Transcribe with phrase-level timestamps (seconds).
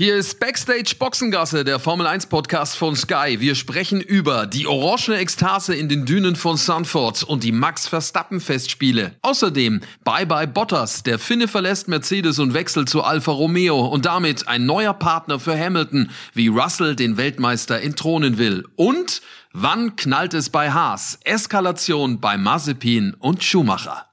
[0.00, 3.40] Hier ist Backstage Boxengasse, der Formel 1 Podcast von Sky.
[3.40, 8.40] Wir sprechen über die orangene Ekstase in den Dünen von Sanford und die Max Verstappen
[8.40, 9.16] Festspiele.
[9.22, 14.46] Außerdem Bye Bye Bottas, der Finne verlässt Mercedes und wechselt zu Alfa Romeo und damit
[14.46, 18.64] ein neuer Partner für Hamilton, wie Russell den Weltmeister entthronen will.
[18.76, 19.20] Und
[19.52, 21.18] wann knallt es bei Haas?
[21.24, 24.06] Eskalation bei Mazepin und Schumacher.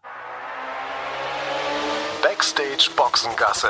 [2.23, 3.69] Backstage Boxengasse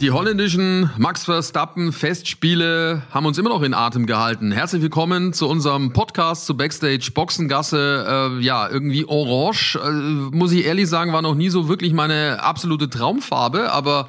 [0.00, 4.52] Die holländischen Max Verstappen Festspiele haben uns immer noch in Atem gehalten.
[4.52, 8.06] Herzlich willkommen zu unserem Podcast zu Backstage Boxengasse.
[8.38, 12.40] Äh, ja, irgendwie orange, äh, muss ich ehrlich sagen, war noch nie so wirklich meine
[12.40, 14.08] absolute Traumfarbe, aber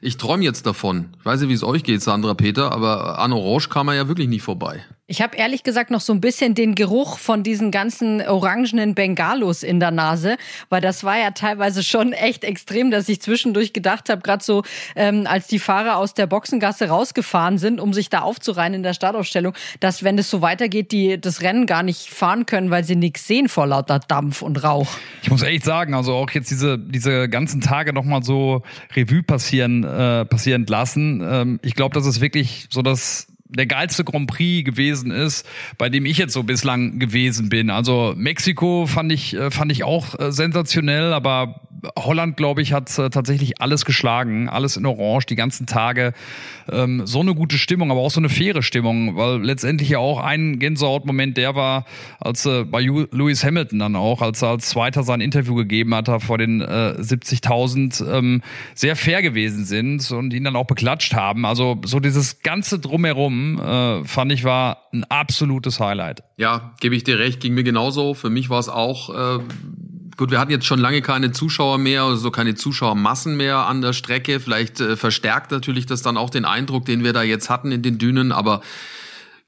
[0.00, 1.10] ich träume jetzt davon.
[1.18, 4.08] Ich weiß nicht, wie es euch geht, Sandra Peter, aber an Orange kam er ja
[4.08, 4.84] wirklich nicht vorbei.
[5.10, 9.62] Ich habe ehrlich gesagt noch so ein bisschen den Geruch von diesen ganzen orangenen Bengalos
[9.62, 10.36] in der Nase,
[10.68, 14.64] weil das war ja teilweise schon echt extrem, dass ich zwischendurch gedacht habe, gerade so,
[14.96, 18.92] ähm, als die Fahrer aus der Boxengasse rausgefahren sind, um sich da aufzureihen in der
[18.92, 22.96] Startaufstellung, dass wenn es so weitergeht, die das Rennen gar nicht fahren können, weil sie
[22.96, 24.88] nichts sehen vor lauter Dampf und Rauch.
[25.22, 28.62] Ich muss echt sagen, also auch jetzt diese diese ganzen Tage nochmal so
[28.94, 31.22] Revue passieren äh, passieren lassen.
[31.24, 35.46] Ähm, ich glaube, das ist wirklich so das der geilste Grand Prix gewesen ist,
[35.78, 37.70] bei dem ich jetzt so bislang gewesen bin.
[37.70, 41.62] Also Mexiko fand ich äh, fand ich auch äh, sensationell, aber
[41.96, 46.12] Holland, glaube ich, hat äh, tatsächlich alles geschlagen, alles in Orange, die ganzen Tage.
[46.70, 50.18] Ähm, so eine gute Stimmung, aber auch so eine faire Stimmung, weil letztendlich ja auch
[50.18, 51.86] ein Gänsehautmoment der war,
[52.20, 56.08] als äh, bei Lewis Hamilton dann auch, als er als Zweiter sein Interview gegeben hat,
[56.22, 58.42] vor den äh, 70.000 ähm,
[58.74, 61.46] sehr fair gewesen sind und ihn dann auch beklatscht haben.
[61.46, 66.22] Also so dieses ganze Drumherum äh, fand ich war ein absolutes Highlight.
[66.36, 68.14] Ja, gebe ich dir recht, ging mir genauso.
[68.14, 69.42] Für mich war es auch äh,
[70.18, 73.92] Gut, wir hatten jetzt schon lange keine Zuschauer mehr, also keine Zuschauermassen mehr an der
[73.92, 74.40] Strecke.
[74.40, 77.82] Vielleicht äh, verstärkt natürlich das dann auch den Eindruck, den wir da jetzt hatten in
[77.82, 78.60] den Dünen, aber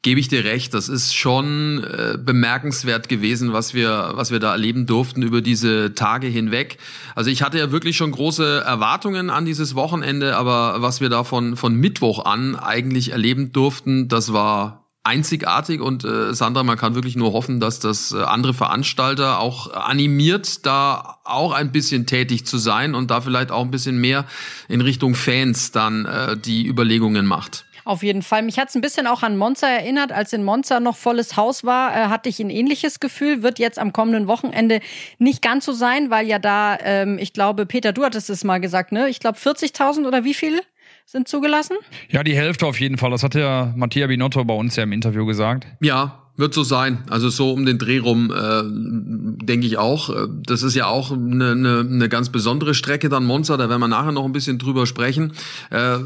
[0.03, 4.53] gebe ich dir recht, das ist schon äh, bemerkenswert gewesen, was wir, was wir da
[4.53, 6.79] erleben durften über diese Tage hinweg.
[7.15, 11.23] Also ich hatte ja wirklich schon große Erwartungen an dieses Wochenende, aber was wir da
[11.23, 16.95] von, von Mittwoch an eigentlich erleben durften, das war einzigartig und äh, Sandra, man kann
[16.95, 22.45] wirklich nur hoffen, dass das äh, andere Veranstalter auch animiert, da auch ein bisschen tätig
[22.45, 24.27] zu sein und da vielleicht auch ein bisschen mehr
[24.69, 27.65] in Richtung Fans dann äh, die Überlegungen macht.
[27.91, 28.43] Auf jeden Fall.
[28.43, 30.13] Mich hat es ein bisschen auch an Monza erinnert.
[30.13, 33.43] Als in Monza noch volles Haus war, äh, hatte ich ein ähnliches Gefühl.
[33.43, 34.79] Wird jetzt am kommenden Wochenende
[35.19, 38.61] nicht ganz so sein, weil ja da, ähm, ich glaube, Peter, du hattest es mal
[38.61, 39.09] gesagt, ne?
[39.09, 40.61] Ich glaube 40.000 oder wie viel?
[41.05, 41.77] sind zugelassen?
[42.09, 43.11] Ja, die Hälfte auf jeden Fall.
[43.11, 45.67] Das hat ja Mattia Binotto bei uns ja im Interview gesagt.
[45.81, 47.05] Ja, wird so sein.
[47.11, 48.63] Also so um den Dreh rum, äh,
[49.45, 50.11] denke ich auch.
[50.11, 53.81] Äh, das ist ja auch eine, eine, eine ganz besondere Strecke dann Monza, da werden
[53.81, 55.33] wir nachher noch ein bisschen drüber sprechen.
[55.71, 55.99] Äh,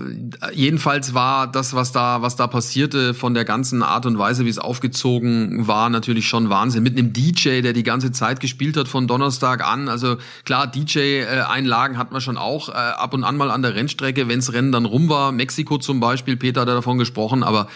[0.53, 4.51] jedenfalls war das, was da, was da passierte, von der ganzen Art und Weise, wie
[4.51, 6.83] es aufgezogen war, natürlich schon Wahnsinn.
[6.83, 9.89] Mit einem DJ, der die ganze Zeit gespielt hat von Donnerstag an.
[9.89, 14.29] Also klar, DJ-Einlagen hat man schon auch äh, ab und an mal an der Rennstrecke,
[14.29, 15.33] wenns Rennen dann rum war.
[15.33, 17.69] Mexiko zum Beispiel, Peter hat davon gesprochen, aber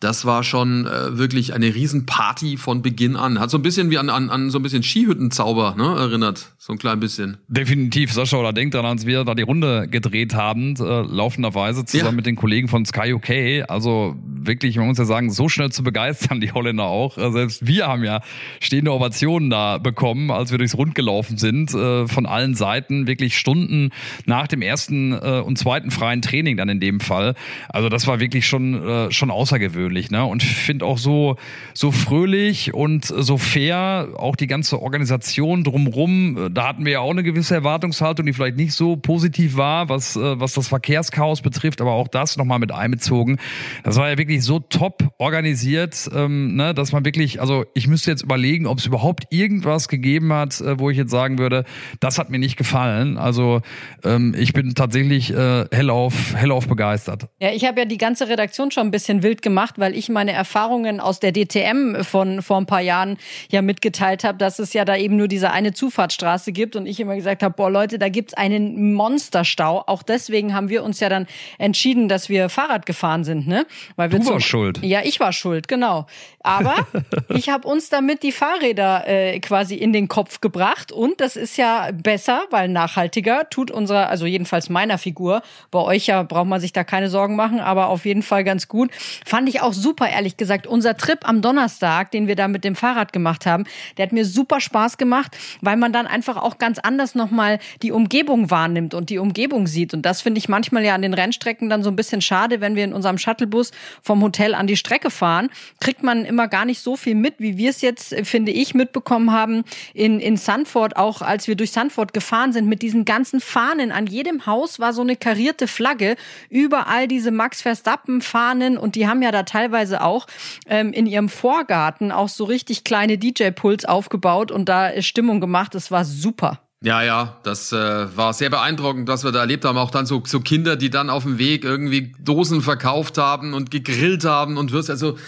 [0.00, 3.38] das war schon äh, wirklich eine Riesenparty von Beginn an.
[3.38, 6.52] Hat so ein bisschen wie an, an, an so ein bisschen Skihüttenzauber ne, erinnert.
[6.56, 7.36] So ein klein bisschen.
[7.48, 12.10] Definitiv, Sascha, oder denkt daran, als wir da die Runde gedreht haben, äh, laufenderweise zusammen
[12.12, 12.16] ja.
[12.16, 13.68] mit den Kollegen von Sky UK.
[13.68, 17.18] Also wirklich, man muss ja sagen, so schnell zu begeistern, die Holländer auch.
[17.18, 18.22] Äh, selbst wir haben ja
[18.58, 23.36] stehende Ovationen da bekommen, als wir durchs Rund gelaufen sind, äh, von allen Seiten, wirklich
[23.36, 23.90] Stunden
[24.24, 27.34] nach dem ersten äh, und zweiten freien Training dann in dem Fall.
[27.68, 30.24] Also das war wirklich schon, äh, schon außergewöhnlich persönlich, ne?
[30.24, 31.36] Und finde auch so,
[31.74, 36.50] so fröhlich und so fair, auch die ganze Organisation drumrum.
[36.52, 40.16] Da hatten wir ja auch eine gewisse Erwartungshaltung, die vielleicht nicht so positiv war, was,
[40.16, 43.38] äh, was das Verkehrschaos betrifft, aber auch das nochmal mit einbezogen.
[43.84, 48.10] Das war ja wirklich so top organisiert, ähm, ne, dass man wirklich, also ich müsste
[48.10, 51.64] jetzt überlegen, ob es überhaupt irgendwas gegeben hat, äh, wo ich jetzt sagen würde,
[52.00, 53.18] das hat mir nicht gefallen.
[53.18, 53.62] Also
[54.04, 57.28] ähm, ich bin tatsächlich äh, hellauf, hellauf begeistert.
[57.40, 60.32] Ja, ich habe ja die ganze Redaktion schon ein bisschen wild gemacht, weil ich meine
[60.32, 63.18] Erfahrungen aus der DTM von vor ein paar Jahren
[63.50, 67.00] ja mitgeteilt habe, dass es ja da eben nur diese eine Zufahrtsstraße gibt und ich
[67.00, 69.84] immer gesagt habe, boah Leute, da gibt's einen Monsterstau.
[69.86, 71.26] Auch deswegen haben wir uns ja dann
[71.58, 73.66] entschieden, dass wir Fahrrad gefahren sind, ne?
[73.96, 74.80] Weil wir Du warst schuld.
[74.82, 76.06] Ja, ich war schuld, genau.
[76.42, 76.74] Aber
[77.28, 81.56] ich habe uns damit die Fahrräder äh, quasi in den Kopf gebracht und das ist
[81.56, 85.42] ja besser, weil nachhaltiger tut unserer, also jedenfalls meiner Figur.
[85.70, 88.68] Bei euch ja braucht man sich da keine Sorgen machen, aber auf jeden Fall ganz
[88.68, 88.90] gut.
[89.24, 90.66] Fand ich auch super, ehrlich gesagt.
[90.66, 93.64] Unser Trip am Donnerstag, den wir da mit dem Fahrrad gemacht haben,
[93.96, 97.92] der hat mir super Spaß gemacht, weil man dann einfach auch ganz anders nochmal die
[97.92, 99.94] Umgebung wahrnimmt und die Umgebung sieht.
[99.94, 102.76] Und das finde ich manchmal ja an den Rennstrecken dann so ein bisschen schade, wenn
[102.76, 103.70] wir in unserem Shuttlebus
[104.02, 105.50] vom Hotel an die Strecke fahren,
[105.80, 109.32] kriegt man immer gar nicht so viel mit, wie wir es jetzt, finde ich, mitbekommen
[109.32, 109.64] haben
[109.94, 113.92] in, in Sanford, auch als wir durch Sanford gefahren sind, mit diesen ganzen Fahnen.
[113.92, 116.16] An jedem Haus war so eine karierte Flagge,
[116.48, 119.59] überall diese Max Verstappen-Fahnen und die haben ja da teilweise
[120.00, 120.26] auch
[120.66, 125.74] ähm, in ihrem Vorgarten auch so richtig kleine DJ-Puls aufgebaut und da Stimmung gemacht.
[125.74, 126.60] Es war super.
[126.82, 129.76] Ja, ja, das äh, war sehr beeindruckend, was wir da erlebt haben.
[129.76, 133.70] Auch dann so, so Kinder, die dann auf dem Weg irgendwie Dosen verkauft haben und
[133.70, 135.18] gegrillt haben und wirst also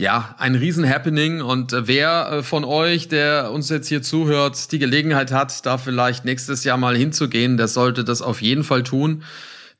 [0.00, 4.78] ja, ein Riesen-Happening und äh, wer äh, von euch, der uns jetzt hier zuhört, die
[4.78, 9.22] Gelegenheit hat, da vielleicht nächstes Jahr mal hinzugehen, der sollte das auf jeden Fall tun.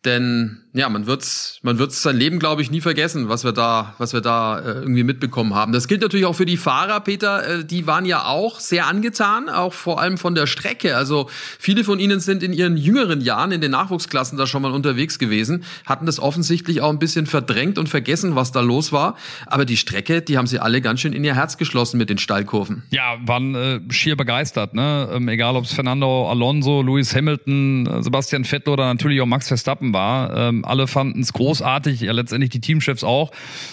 [0.05, 3.95] Denn ja, man wird's, man wird's sein Leben, glaube ich, nie vergessen, was wir da,
[3.99, 5.73] was wir da äh, irgendwie mitbekommen haben.
[5.73, 7.61] Das gilt natürlich auch für die Fahrer, Peter.
[7.61, 10.97] Äh, die waren ja auch sehr angetan, auch vor allem von der Strecke.
[10.97, 11.29] Also
[11.59, 15.19] viele von ihnen sind in ihren jüngeren Jahren in den Nachwuchsklassen da schon mal unterwegs
[15.19, 19.17] gewesen, hatten das offensichtlich auch ein bisschen verdrängt und vergessen, was da los war.
[19.47, 22.19] Aber die Strecke, die haben sie alle ganz schön in ihr Herz geschlossen mit den
[22.19, 22.85] Steilkurven.
[22.91, 24.75] Ja, waren äh, schier begeistert.
[24.75, 25.09] Ne?
[25.13, 29.49] Ähm, egal, ob es Fernando Alonso, Lewis Hamilton, äh, Sebastian Vettel oder natürlich auch Max
[29.49, 30.37] Verstappen war.
[30.37, 33.31] Ähm, alle fanden es großartig, ja letztendlich die Teamchefs auch.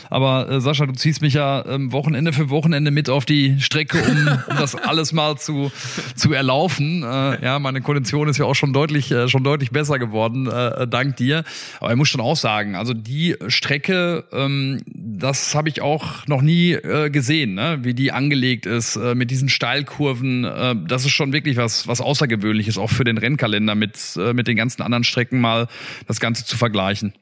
[0.10, 4.02] Aber äh, Sascha, du ziehst mich ja ähm, Wochenende für Wochenende mit auf die Strecke,
[4.02, 5.72] um, um das alles mal zu,
[6.16, 7.04] zu erlaufen.
[7.04, 10.88] Äh, ja, meine Kondition ist ja auch schon deutlich, äh, schon deutlich besser geworden, äh,
[10.88, 11.44] dank dir.
[11.80, 16.42] Aber ich muss schon auch sagen, also die Strecke, ähm, das habe ich auch noch
[16.42, 17.80] nie äh, gesehen, ne?
[17.82, 20.46] wie die angelegt ist äh, mit diesen Steilkurven.
[20.46, 24.48] Äh, das ist schon wirklich was, was Außergewöhnliches, auch für den Rennkalender mit, äh, mit
[24.48, 25.68] den ganzen anderen Strecken mal
[26.08, 26.77] das Ganze zu vergleichen.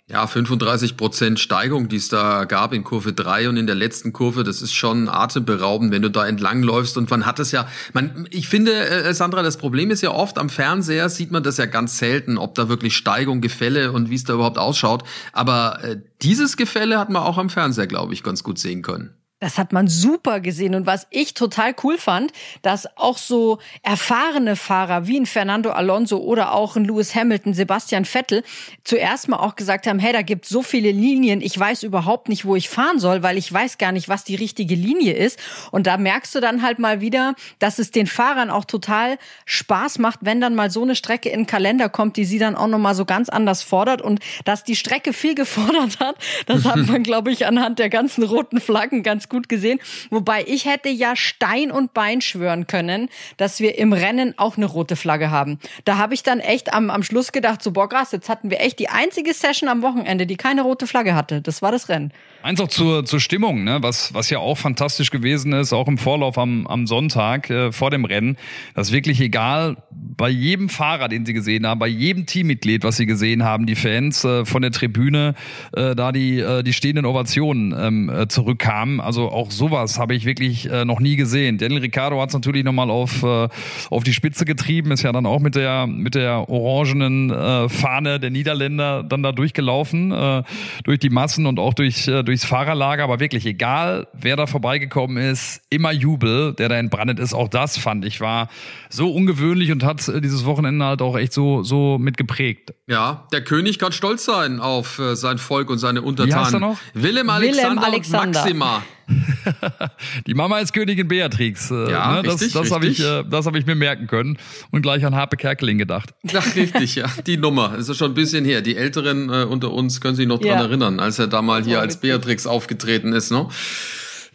[0.07, 4.13] Ja, 35 Prozent Steigung, die es da gab in Kurve 3 und in der letzten
[4.13, 6.97] Kurve, das ist schon atemberaubend, wenn du da entlang läufst.
[6.97, 10.37] Und man hat es ja, man, ich finde, äh, Sandra, das Problem ist ja oft,
[10.37, 14.15] am Fernseher sieht man das ja ganz selten, ob da wirklich Steigung, Gefälle und wie
[14.15, 15.03] es da überhaupt ausschaut.
[15.33, 19.15] Aber äh, dieses Gefälle hat man auch am Fernseher, glaube ich, ganz gut sehen können.
[19.41, 20.75] Das hat man super gesehen.
[20.75, 26.19] Und was ich total cool fand, dass auch so erfahrene Fahrer wie ein Fernando Alonso
[26.19, 28.43] oder auch ein Lewis Hamilton, Sebastian Vettel
[28.85, 32.45] zuerst mal auch gesagt haben, hey, da gibt so viele Linien, ich weiß überhaupt nicht,
[32.45, 35.37] wo ich fahren soll, weil ich weiß gar nicht, was die richtige Linie ist.
[35.69, 39.99] Und da merkst du dann halt mal wieder, dass es den Fahrern auch total Spaß
[39.99, 42.67] macht, wenn dann mal so eine Strecke in den Kalender kommt, die sie dann auch
[42.67, 46.15] nochmal so ganz anders fordert und dass die Strecke viel gefordert hat,
[46.45, 49.79] das hat man, glaube ich, anhand der ganzen roten Flaggen ganz ganz gut gesehen.
[50.09, 54.65] Wobei ich hätte ja Stein und Bein schwören können, dass wir im Rennen auch eine
[54.65, 55.59] rote Flagge haben.
[55.83, 58.61] Da habe ich dann echt am, am Schluss gedacht, so boah krass, jetzt hatten wir
[58.61, 61.41] echt die einzige Session am Wochenende, die keine rote Flagge hatte.
[61.41, 62.13] Das war das Rennen.
[62.43, 63.79] Eins auch zur, zur Stimmung, ne?
[63.81, 67.89] was, was ja auch fantastisch gewesen ist, auch im Vorlauf am, am Sonntag äh, vor
[67.89, 68.37] dem Rennen,
[68.75, 73.05] dass wirklich egal, bei jedem Fahrer, den sie gesehen haben, bei jedem Teammitglied, was sie
[73.05, 75.33] gesehen haben, die Fans äh, von der Tribüne,
[75.73, 79.01] äh, da die, äh, die stehenden Ovationen ähm, äh, zurückkamen.
[79.01, 81.57] Also auch sowas habe ich wirklich äh, noch nie gesehen.
[81.57, 83.47] Daniel Ricciardo hat es natürlich nochmal auf, äh,
[83.89, 88.19] auf die Spitze getrieben, ist ja dann auch mit der, mit der orangenen äh, Fahne
[88.19, 90.43] der Niederländer dann da durchgelaufen, äh,
[90.83, 94.45] durch die Massen und auch durch, äh, durch durchs Fahrerlager, aber wirklich egal, wer da
[94.45, 97.33] vorbeigekommen ist, immer Jubel, der da entbrannt ist.
[97.33, 98.49] Auch das fand ich war
[98.89, 102.73] so ungewöhnlich und hat äh, dieses Wochenende halt auch echt so, so mitgeprägt.
[102.87, 106.41] Ja, der König kann stolz sein auf äh, sein Volk und seine Untertanen.
[106.41, 106.77] Wie heißt er noch?
[106.93, 108.39] Willem Alexander, Willem Alexander.
[108.41, 108.83] Maxima.
[110.27, 111.71] die Mama ist Königin Beatrix.
[111.71, 112.23] Äh, ja, ne?
[112.23, 114.37] das, richtig, das habe ich, äh, das hab ich mir merken können
[114.71, 116.13] und gleich an Harpe Kerkeling gedacht.
[116.33, 117.07] Ach, richtig, ja.
[117.27, 117.73] Die Nummer.
[117.77, 118.61] Das ist schon ein bisschen her.
[118.61, 120.63] Die Älteren äh, unter uns können sich noch dran ja.
[120.63, 123.31] erinnern, als er da mal hier als Beatrix aufgetreten ist.
[123.31, 123.47] Ne?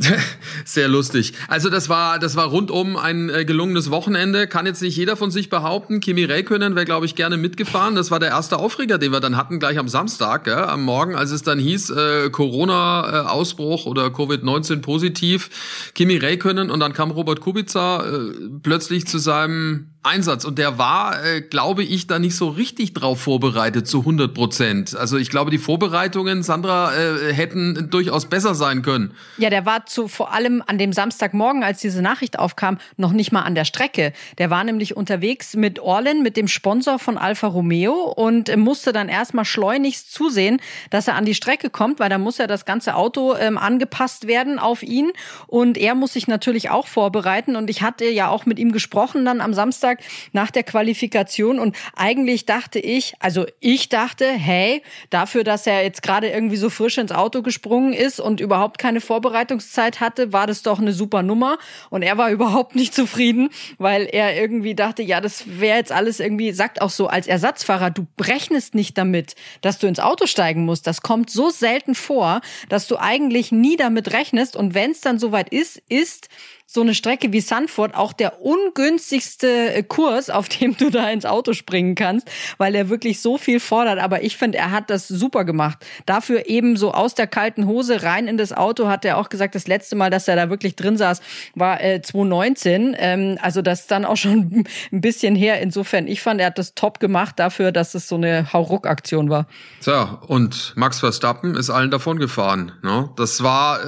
[0.65, 1.35] Sehr lustig.
[1.49, 4.47] Also das war das war rundum ein äh, gelungenes Wochenende.
[4.47, 6.01] Kann jetzt nicht jeder von sich behaupten.
[6.01, 7.95] Kimi Räikkönen wäre glaube ich gerne mitgefahren.
[7.95, 10.55] Das war der erste Aufreger, den wir dann hatten gleich am Samstag, gell?
[10.55, 15.51] am Morgen, als es dann hieß äh, Corona Ausbruch oder Covid-19 positiv.
[15.95, 18.19] Kimi Räikkönen und dann kam Robert Kubica äh,
[18.63, 23.21] plötzlich zu seinem Einsatz und der war, äh, glaube ich, da nicht so richtig drauf
[23.21, 24.97] vorbereitet zu 100 Prozent.
[24.97, 29.13] Also ich glaube, die Vorbereitungen, Sandra, äh, hätten durchaus besser sein können.
[29.37, 33.31] Ja, der war zu vor allem an dem Samstagmorgen, als diese Nachricht aufkam, noch nicht
[33.31, 34.15] mal an der Strecke.
[34.39, 39.11] Der war nämlich unterwegs mit Orlen, mit dem Sponsor von Alfa Romeo und musste dann
[39.11, 42.95] erstmal schleunigst zusehen, dass er an die Strecke kommt, weil da muss ja das ganze
[42.95, 45.11] Auto ähm, angepasst werden auf ihn
[45.47, 49.27] und er muss sich natürlich auch vorbereiten und ich hatte ja auch mit ihm gesprochen
[49.27, 49.99] dann am Samstag Samstag
[50.33, 51.59] nach der Qualifikation.
[51.59, 56.71] Und eigentlich dachte ich, also ich dachte, hey, dafür, dass er jetzt gerade irgendwie so
[56.71, 61.23] frisch ins Auto gesprungen ist und überhaupt keine Vorbereitungszeit hatte, war das doch eine super
[61.23, 61.59] Nummer.
[61.91, 66.21] Und er war überhaupt nicht zufrieden, weil er irgendwie dachte, ja, das wäre jetzt alles
[66.21, 70.65] irgendwie, sagt auch so als Ersatzfahrer, du rechnest nicht damit, dass du ins Auto steigen
[70.65, 70.87] musst.
[70.87, 74.57] Das kommt so selten vor, dass du eigentlich nie damit rechnest.
[74.57, 76.29] Und wenn es dann soweit ist, ist
[76.73, 81.27] so eine Strecke wie Sanford auch der ungünstigste äh, Kurs, auf dem du da ins
[81.27, 83.99] Auto springen kannst, weil er wirklich so viel fordert.
[83.99, 85.85] Aber ich finde, er hat das super gemacht.
[86.07, 89.57] Dafür eben so aus der kalten Hose rein in das Auto hat er auch gesagt,
[89.57, 91.21] das letzte Mal, dass er da wirklich drin saß,
[91.57, 92.95] war äh, 2019.
[92.97, 95.61] Ähm, also das ist dann auch schon ein bisschen her.
[95.61, 99.49] Insofern, ich fand, er hat das top gemacht dafür, dass es so eine Hauruck-Aktion war.
[99.81, 102.71] Tja, und Max Verstappen ist allen davon gefahren.
[102.85, 103.11] Ne?
[103.17, 103.87] Das war äh,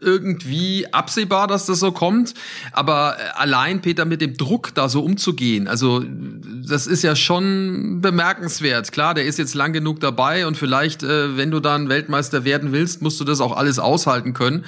[0.00, 2.34] irgendwie absehbar, dass das so kommt kommt.
[2.72, 6.04] Aber äh, allein, Peter, mit dem Druck da so umzugehen, also
[6.66, 8.92] das ist ja schon bemerkenswert.
[8.92, 12.72] Klar, der ist jetzt lang genug dabei und vielleicht, äh, wenn du dann Weltmeister werden
[12.72, 14.64] willst, musst du das auch alles aushalten können.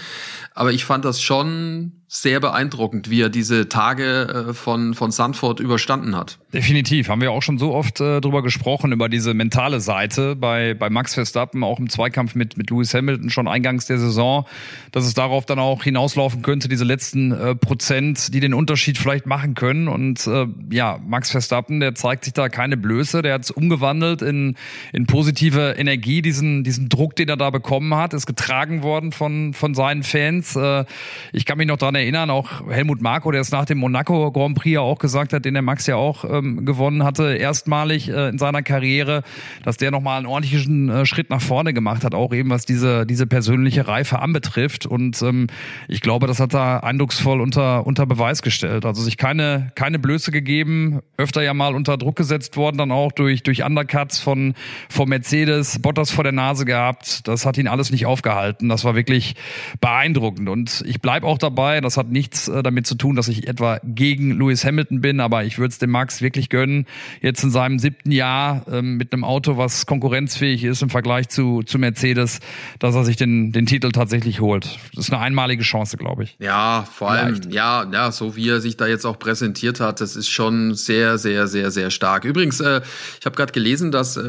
[0.55, 5.59] Aber ich fand das schon sehr beeindruckend, wie er diese Tage äh, von, von Sanford
[5.59, 6.39] überstanden hat.
[6.53, 7.09] Definitiv.
[7.09, 10.91] Haben wir auch schon so oft äh, drüber gesprochen, über diese mentale Seite bei, bei
[10.91, 14.47] Max Verstappen, auch im Zweikampf mit, mit Lewis Hamilton schon eingangs der Saison,
[14.93, 19.27] dass es darauf dann auch hinauslaufen könnte, diese letzten äh, Prozent, die den Unterschied vielleicht
[19.27, 19.89] machen können.
[19.89, 24.23] Und äh, ja, Max Verstappen, der zeigt sich da keine Blöße, der hat es umgewandelt
[24.23, 24.55] in,
[24.93, 29.53] in positive Energie, diesen, diesen Druck, den er da bekommen hat, ist getragen worden von,
[29.53, 30.44] von seinen Fans.
[30.57, 30.85] Äh,
[31.33, 34.57] ich kann mich noch daran erinnern, auch Helmut Marko, der es nach dem Monaco Grand
[34.57, 38.29] Prix ja auch gesagt hat, den der Max ja auch ähm, gewonnen hatte, erstmalig äh,
[38.29, 39.23] in seiner Karriere,
[39.63, 43.07] dass der nochmal einen ordentlichen äh, Schritt nach vorne gemacht hat, auch eben was diese,
[43.07, 44.87] diese persönliche Reife anbetrifft.
[44.87, 45.47] Und ähm,
[45.89, 48.85] ich glaube, das hat er eindrucksvoll unter, unter Beweis gestellt.
[48.85, 53.13] Also sich keine, keine Blöße gegeben, öfter ja mal unter Druck gesetzt worden, dann auch
[53.13, 54.55] durch, durch Undercuts von,
[54.89, 57.27] von Mercedes, Bottas vor der Nase gehabt.
[57.29, 58.69] Das hat ihn alles nicht aufgehalten.
[58.69, 59.35] Das war wirklich
[59.81, 60.34] beeindruckend.
[60.39, 63.79] Und ich bleibe auch dabei, das hat nichts äh, damit zu tun, dass ich etwa
[63.85, 66.87] gegen Lewis Hamilton bin, aber ich würde es dem Max wirklich gönnen,
[67.21, 71.63] jetzt in seinem siebten Jahr ähm, mit einem Auto, was konkurrenzfähig ist im Vergleich zu,
[71.63, 72.41] zu Mercedes,
[72.79, 74.79] dass er sich den, den Titel tatsächlich holt.
[74.95, 76.37] Das ist eine einmalige Chance, glaube ich.
[76.41, 77.55] Ja, vor allem, Vielleicht.
[77.55, 81.19] ja, ja, so wie er sich da jetzt auch präsentiert hat, das ist schon sehr,
[81.19, 82.25] sehr, sehr, sehr stark.
[82.25, 82.81] Übrigens, äh,
[83.21, 84.23] ich habe gerade gelesen, dass äh,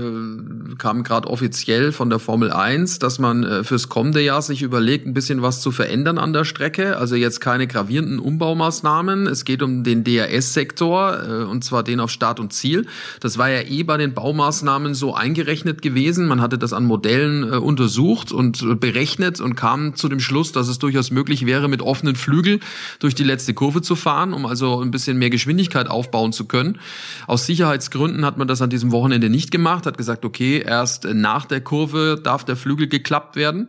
[0.77, 5.07] kam gerade offiziell von der Formel 1, dass man äh, fürs kommende Jahr sich überlegt,
[5.07, 6.98] ein bisschen was zu verändern an der Strecke.
[6.98, 9.28] Also jetzt keine gravierenden Umbaumaßnahmen.
[9.28, 12.86] Es geht um den DRS-Sektor äh, und zwar den auf Start und Ziel.
[13.22, 16.28] Das war ja eh bei den Baumaßnahmen so eingerechnet gewesen.
[16.28, 20.52] Man hatte das an Modellen äh, untersucht und äh, berechnet und kam zu dem Schluss,
[20.52, 22.60] dass es durchaus möglich wäre, mit offenen Flügel
[23.00, 26.80] durch die letzte Kurve zu fahren, um also ein bisschen mehr Geschwindigkeit aufbauen zu können.
[27.25, 31.46] Aus Sicherheitsgründen hat man das an diesem Wochenende nicht gemacht, hat gesagt, okay, erst nach
[31.46, 33.68] der Kurve darf der Flügel geklappt werden.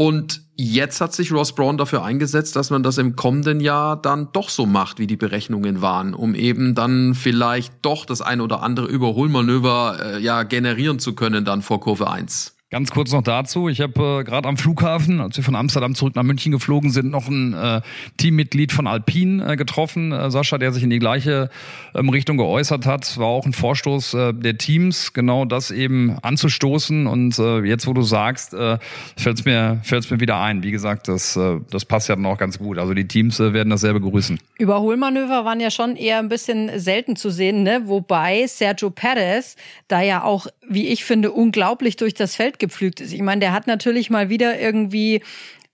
[0.00, 4.30] Und jetzt hat sich Ross Braun dafür eingesetzt, dass man das im kommenden Jahr dann
[4.32, 8.62] doch so macht, wie die Berechnungen waren, um eben dann vielleicht doch das ein oder
[8.62, 12.56] andere Überholmanöver äh, ja generieren zu können dann vor Kurve 1.
[12.72, 13.68] Ganz kurz noch dazu.
[13.68, 17.10] Ich habe äh, gerade am Flughafen, als wir von Amsterdam zurück nach München geflogen sind,
[17.10, 17.80] noch ein äh,
[18.16, 20.12] Teammitglied von Alpine äh, getroffen.
[20.12, 21.50] Äh, Sascha, der sich in die gleiche
[21.96, 23.18] ähm, Richtung geäußert hat.
[23.18, 27.08] War auch ein Vorstoß äh, der Teams, genau das eben anzustoßen.
[27.08, 28.78] Und äh, jetzt, wo du sagst, äh,
[29.16, 30.62] fällt es mir, fällt's mir wieder ein.
[30.62, 32.78] Wie gesagt, das, äh, das passt ja dann auch ganz gut.
[32.78, 34.38] Also die Teams äh, werden dasselbe begrüßen.
[34.60, 37.82] Überholmanöver waren ja schon eher ein bisschen selten zu sehen, ne?
[37.86, 39.56] Wobei Sergio Perez
[39.88, 43.12] da ja auch, wie ich finde, unglaublich durch das Feld gepflügt ist.
[43.12, 45.22] Ich meine, der hat natürlich mal wieder irgendwie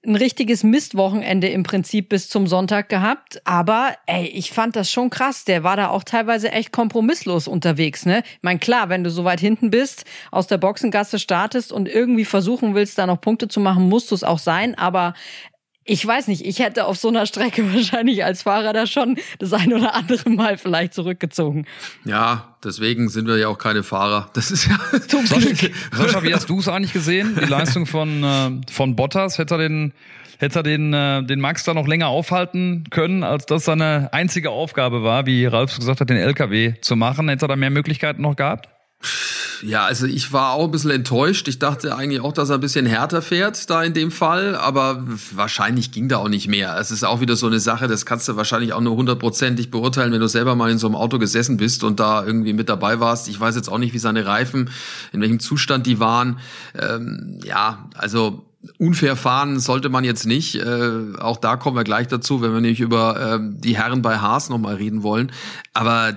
[0.07, 3.41] ein richtiges Mistwochenende im Prinzip bis zum Sonntag gehabt.
[3.45, 5.45] Aber ey, ich fand das schon krass.
[5.45, 8.07] Der war da auch teilweise echt kompromisslos unterwegs.
[8.07, 8.23] Ne?
[8.25, 12.25] Ich meine, klar, wenn du so weit hinten bist, aus der Boxengasse startest und irgendwie
[12.25, 14.77] versuchen willst, da noch Punkte zu machen, musst du es auch sein.
[14.77, 15.15] Aber
[15.89, 19.53] Ich weiß nicht, ich hätte auf so einer Strecke wahrscheinlich als Fahrer da schon das
[19.53, 21.65] ein oder andere Mal vielleicht zurückgezogen.
[22.05, 24.29] Ja, deswegen sind wir ja auch keine Fahrer.
[24.35, 24.77] Das ist ja.
[25.25, 27.39] Sascha, Sascha, wie hast du es eigentlich gesehen?
[27.41, 29.39] Die Leistung von, äh, von Bottas?
[29.39, 29.93] Hätte er den,
[30.39, 34.51] hätte er den, äh, den Max da noch länger aufhalten können, als das seine einzige
[34.51, 37.29] Aufgabe war, wie Ralf gesagt hat, den LKW zu machen?
[37.29, 38.69] Hätte er da mehr Möglichkeiten noch gehabt?
[39.63, 41.49] Ja, also ich war auch ein bisschen enttäuscht.
[41.49, 45.05] Ich dachte eigentlich auch, dass er ein bisschen härter fährt da in dem Fall, aber
[45.33, 46.77] wahrscheinlich ging da auch nicht mehr.
[46.79, 50.13] Es ist auch wieder so eine Sache, das kannst du wahrscheinlich auch nur hundertprozentig beurteilen,
[50.13, 53.01] wenn du selber mal in so einem Auto gesessen bist und da irgendwie mit dabei
[53.01, 53.29] warst.
[53.29, 54.71] Ich weiß jetzt auch nicht, wie seine Reifen,
[55.13, 56.39] in welchem Zustand die waren.
[56.75, 58.47] Ähm, ja, also
[58.79, 60.57] unfair fahren sollte man jetzt nicht.
[60.57, 64.19] Äh, auch da kommen wir gleich dazu, wenn wir nämlich über äh, die Herren bei
[64.19, 65.33] Haas nochmal reden wollen.
[65.73, 66.15] Aber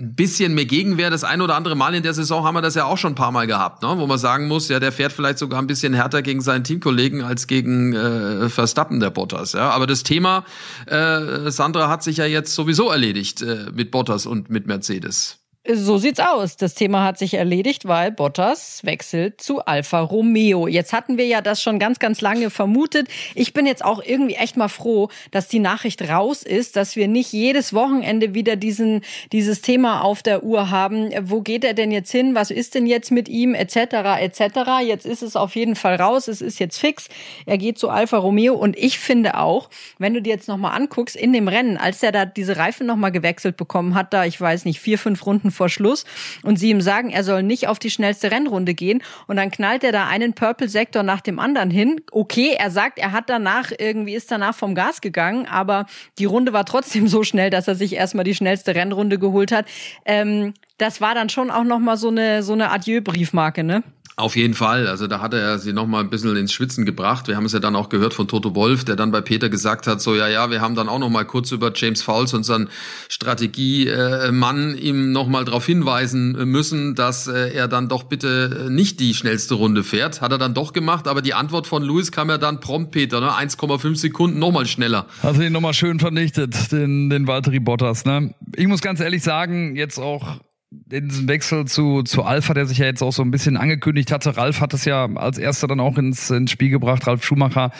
[0.00, 1.10] bisschen mehr Gegenwehr.
[1.10, 3.16] Das ein oder andere Mal in der Saison haben wir das ja auch schon ein
[3.16, 3.94] paar Mal gehabt, ne?
[3.96, 7.22] wo man sagen muss, ja, der fährt vielleicht sogar ein bisschen härter gegen seinen Teamkollegen
[7.22, 9.52] als gegen äh, Verstappen, der Bottas.
[9.52, 9.70] Ja?
[9.70, 10.44] Aber das Thema,
[10.86, 15.39] äh, Sandra, hat sich ja jetzt sowieso erledigt äh, mit Bottas und mit Mercedes.
[15.72, 16.56] So sieht's aus.
[16.56, 20.66] Das Thema hat sich erledigt, weil Bottas wechselt zu Alfa Romeo.
[20.66, 23.08] Jetzt hatten wir ja das schon ganz, ganz lange vermutet.
[23.34, 27.06] Ich bin jetzt auch irgendwie echt mal froh, dass die Nachricht raus ist, dass wir
[27.06, 31.10] nicht jedes Wochenende wieder diesen, dieses Thema auf der Uhr haben.
[31.22, 32.34] Wo geht er denn jetzt hin?
[32.34, 33.54] Was ist denn jetzt mit ihm?
[33.54, 33.76] Etc.
[33.76, 34.80] etc.
[34.84, 36.26] Jetzt ist es auf jeden Fall raus.
[36.26, 37.08] Es ist jetzt fix.
[37.46, 41.14] Er geht zu Alfa Romeo und ich finde auch, wenn du dir jetzt nochmal anguckst
[41.14, 44.64] in dem Rennen, als er da diese Reifen nochmal gewechselt bekommen hat, da ich weiß
[44.64, 46.06] nicht vier, fünf Runden vor Schluss
[46.42, 49.84] und sie ihm sagen, er soll nicht auf die schnellste Rennrunde gehen und dann knallt
[49.84, 52.00] er da einen Purple-Sektor nach dem anderen hin.
[52.12, 55.84] Okay, er sagt, er hat danach, irgendwie ist danach vom Gas gegangen, aber
[56.18, 59.66] die Runde war trotzdem so schnell, dass er sich erstmal die schnellste Rennrunde geholt hat.
[60.06, 63.82] Ähm, das war dann schon auch nochmal so eine, so eine Adieu-Briefmarke, ne?
[64.20, 64.86] Auf jeden Fall.
[64.86, 67.26] Also da hat er sie noch mal ein bisschen ins Schwitzen gebracht.
[67.26, 69.86] Wir haben es ja dann auch gehört von Toto Wolf, der dann bei Peter gesagt
[69.86, 72.68] hat, so ja, ja, wir haben dann auch noch mal kurz über James Fowles, unseren
[73.08, 79.14] Strategiemann, ihm noch mal darauf hinweisen müssen, dass äh, er dann doch bitte nicht die
[79.14, 80.20] schnellste Runde fährt.
[80.20, 83.20] Hat er dann doch gemacht, aber die Antwort von Lewis kam ja dann prompt, Peter,
[83.20, 83.30] ne?
[83.30, 85.06] 1,5 Sekunden noch mal schneller.
[85.22, 88.04] Hat ihn noch mal schön vernichtet, den, den Valtteri Bottas.
[88.04, 88.34] Ne?
[88.54, 90.40] Ich muss ganz ehrlich sagen, jetzt auch
[90.72, 94.36] diesen Wechsel zu, zu Alpha, der sich ja jetzt auch so ein bisschen angekündigt hatte.
[94.36, 97.72] Ralf hat es ja als erster dann auch ins, ins Spiel gebracht, Ralf Schumacher.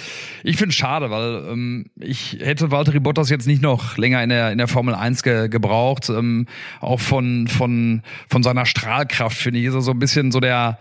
[0.42, 4.28] Ich finde es schade, weil ähm, ich hätte Valtteri Bottas jetzt nicht noch länger in
[4.28, 6.09] der, in der Formel 1 ge, gebraucht.
[6.09, 6.47] Ähm,
[6.80, 10.80] auch von, von, von seiner Strahlkraft, finde ich, ist er so ein bisschen so der,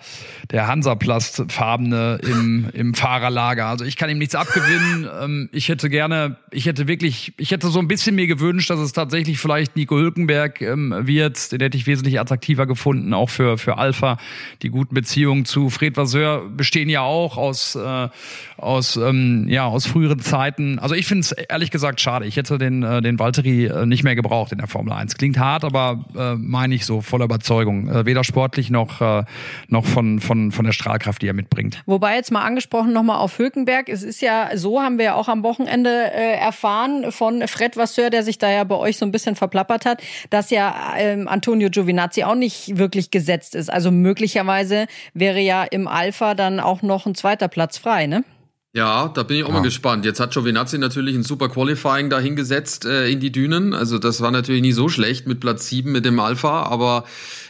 [0.49, 3.67] der Hansaplastfarbene im, im Fahrerlager.
[3.67, 5.07] Also ich kann ihm nichts abgewinnen.
[5.21, 8.79] Ähm, ich hätte gerne, ich hätte wirklich, ich hätte so ein bisschen mir gewünscht, dass
[8.79, 11.51] es tatsächlich vielleicht Nico Hülkenberg ähm, wird.
[11.51, 14.17] Den hätte ich wesentlich attraktiver gefunden, auch für, für Alpha.
[14.61, 18.09] Die guten Beziehungen zu Fred Vasseur bestehen ja auch aus, äh,
[18.57, 20.79] aus, ähm, ja, aus früheren Zeiten.
[20.79, 22.25] Also ich finde es ehrlich gesagt schade.
[22.25, 25.15] Ich hätte den, äh, den Valtteri äh, nicht mehr gebraucht in der Formel 1.
[25.17, 27.89] Klingt hart, aber äh, meine ich so voller Überzeugung.
[27.89, 29.23] Äh, weder sportlich noch, äh,
[29.67, 31.81] noch von, von, von der Strahlkraft, die er mitbringt.
[31.85, 33.89] Wobei jetzt mal angesprochen nochmal auf Hülkenberg.
[33.89, 38.09] Es ist ja so, haben wir ja auch am Wochenende äh, erfahren von Fred Vasseur,
[38.09, 41.69] der sich da ja bei euch so ein bisschen verplappert hat, dass ja ähm, Antonio
[41.69, 43.71] Giovinazzi Giovinazzi auch nicht wirklich gesetzt ist.
[43.71, 48.23] Also möglicherweise wäre ja im Alpha dann auch noch ein zweiter Platz frei, ne?
[48.71, 49.55] Ja, da bin ich auch ja.
[49.55, 50.05] mal gespannt.
[50.05, 53.73] Jetzt hat Giovinazzi natürlich ein super Qualifying da hingesetzt äh, in die Dünen.
[53.73, 57.05] Also das war natürlich nie so schlecht mit Platz 7 mit dem Alpha, aber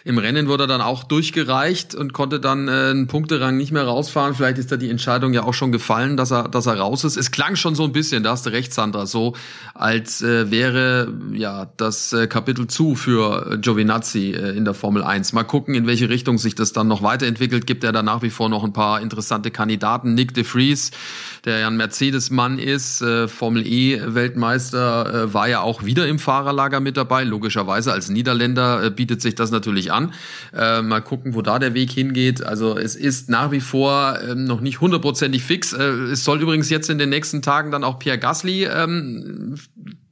[0.09, 3.83] im Rennen wurde er dann auch durchgereicht und konnte dann äh, einen Punkterang nicht mehr
[3.83, 4.33] rausfahren.
[4.33, 7.15] Vielleicht ist da die Entscheidung ja auch schon gefallen, dass er, dass er raus ist.
[7.15, 9.35] Es klang schon so ein bisschen, da hast du recht, Sandra, so
[9.75, 15.33] als äh, wäre ja das äh, Kapitel zu für Giovinazzi äh, in der Formel 1.
[15.33, 17.67] Mal gucken, in welche Richtung sich das dann noch weiterentwickelt.
[17.67, 20.15] Gibt er da nach wie vor noch ein paar interessante Kandidaten.
[20.15, 20.89] Nick de Vries,
[21.45, 26.79] der ja ein Mercedes-Mann ist, äh, Formel E-Weltmeister, äh, war ja auch wieder im Fahrerlager
[26.79, 27.25] mit dabei.
[27.25, 30.13] Logischerweise als Niederländer äh, bietet sich das natürlich an.
[30.53, 32.43] Äh, mal gucken, wo da der Weg hingeht.
[32.43, 35.73] Also es ist nach wie vor ähm, noch nicht hundertprozentig fix.
[35.73, 39.55] Äh, es soll übrigens jetzt in den nächsten Tagen dann auch Pierre Gasly ähm,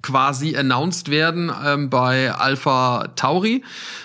[0.01, 3.63] quasi announced werden ähm, bei Alpha Tauri.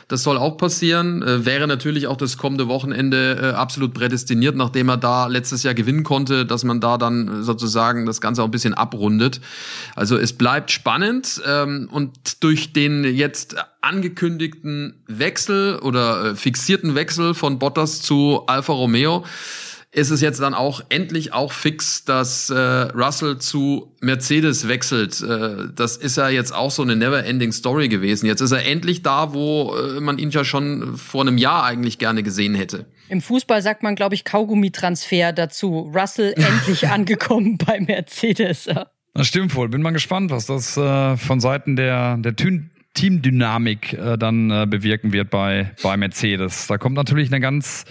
[0.08, 1.22] Das soll auch passieren.
[1.22, 5.74] Äh, wäre natürlich auch das kommende Wochenende äh, absolut prädestiniert, nachdem er da letztes Jahr
[5.74, 9.40] gewinnen konnte, dass man da dann sozusagen das Ganze auch ein bisschen abrundet.
[9.94, 17.34] Also es bleibt spannend ähm, und durch den jetzt angekündigten Wechsel oder äh, fixierten Wechsel
[17.34, 19.24] von Bottas zu Alfa Romeo
[19.94, 25.20] ist es jetzt dann auch endlich auch fix, dass äh, Russell zu Mercedes wechselt.
[25.20, 28.24] Äh, das ist ja jetzt auch so eine never-ending Story gewesen.
[28.26, 31.98] Jetzt ist er endlich da, wo äh, man ihn ja schon vor einem Jahr eigentlich
[31.98, 32.86] gerne gesehen hätte.
[33.10, 35.92] Im Fußball sagt man, glaube ich, Kaugummitransfer dazu.
[35.94, 38.70] Russell endlich angekommen bei Mercedes.
[39.12, 39.68] Das stimmt wohl.
[39.68, 44.66] Bin mal gespannt, was das äh, von Seiten der, der Tün Teamdynamik äh, dann äh,
[44.68, 46.66] bewirken wird bei, bei Mercedes.
[46.66, 47.86] Da kommt natürlich eine ganz,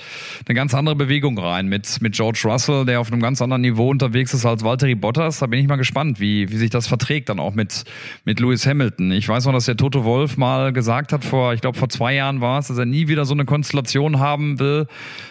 [0.47, 3.89] eine ganz andere Bewegung rein mit, mit George Russell, der auf einem ganz anderen Niveau
[3.89, 5.39] unterwegs ist als Valtteri Bottas.
[5.39, 7.83] Da bin ich mal gespannt, wie, wie sich das verträgt dann auch mit,
[8.25, 9.11] mit Lewis Hamilton.
[9.11, 12.13] Ich weiß noch, dass der Toto Wolf mal gesagt hat, vor, ich glaube, vor zwei
[12.13, 14.85] Jahren war es, dass er nie wieder so eine Konstellation haben will,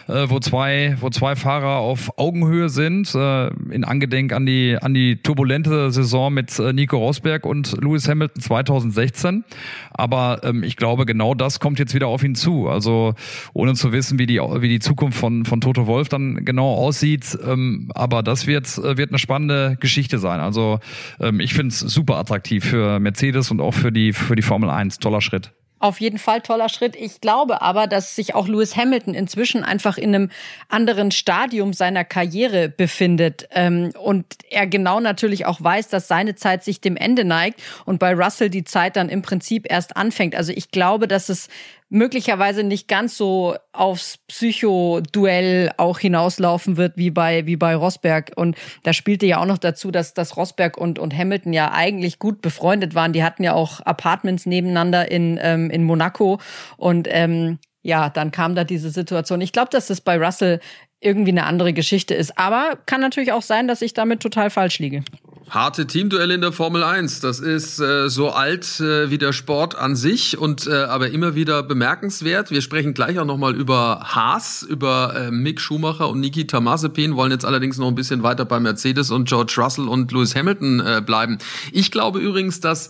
[0.09, 4.93] äh, wo zwei, wo zwei Fahrer auf Augenhöhe sind, äh, in Angedenk an die, an
[4.93, 9.45] die turbulente Saison mit äh, Nico Rosberg und Lewis Hamilton 2016.
[9.91, 12.67] Aber ähm, ich glaube, genau das kommt jetzt wieder auf ihn zu.
[12.67, 13.13] Also
[13.53, 17.37] ohne zu wissen, wie die, wie die Zukunft von, von Toto Wolf dann genau aussieht.
[17.45, 20.39] Ähm, aber das wird, äh, wird eine spannende Geschichte sein.
[20.39, 20.79] Also
[21.19, 24.69] ähm, ich finde es super attraktiv für Mercedes und auch für die, für die Formel
[24.69, 24.99] 1.
[24.99, 25.51] Toller Schritt.
[25.81, 26.95] Auf jeden Fall toller Schritt.
[26.95, 30.29] Ich glaube aber, dass sich auch Lewis Hamilton inzwischen einfach in einem
[30.69, 36.63] anderen Stadium seiner Karriere befindet ähm, und er genau natürlich auch weiß, dass seine Zeit
[36.63, 40.35] sich dem Ende neigt und bei Russell die Zeit dann im Prinzip erst anfängt.
[40.35, 41.49] Also ich glaube, dass es
[41.91, 48.31] möglicherweise nicht ganz so aufs Psychoduell auch hinauslaufen wird wie bei, wie bei Rosberg.
[48.37, 52.17] Und da spielte ja auch noch dazu, dass, dass Rosberg und, und Hamilton ja eigentlich
[52.17, 53.11] gut befreundet waren.
[53.11, 56.39] Die hatten ja auch Apartments nebeneinander in, ähm, in Monaco.
[56.77, 59.41] Und ähm, ja, dann kam da diese Situation.
[59.41, 60.61] Ich glaube, dass das bei Russell
[61.01, 62.37] irgendwie eine andere Geschichte ist.
[62.37, 65.03] Aber kann natürlich auch sein, dass ich damit total falsch liege.
[65.51, 67.19] Harte Teamduelle in der Formel 1.
[67.19, 71.35] Das ist äh, so alt äh, wie der Sport an sich und äh, aber immer
[71.35, 72.51] wieder bemerkenswert.
[72.51, 77.33] Wir sprechen gleich auch nochmal über Haas, über äh, Mick Schumacher und Nikita Mazepin, wollen
[77.33, 81.01] jetzt allerdings noch ein bisschen weiter bei Mercedes und George Russell und Lewis Hamilton äh,
[81.05, 81.37] bleiben.
[81.73, 82.89] Ich glaube übrigens, dass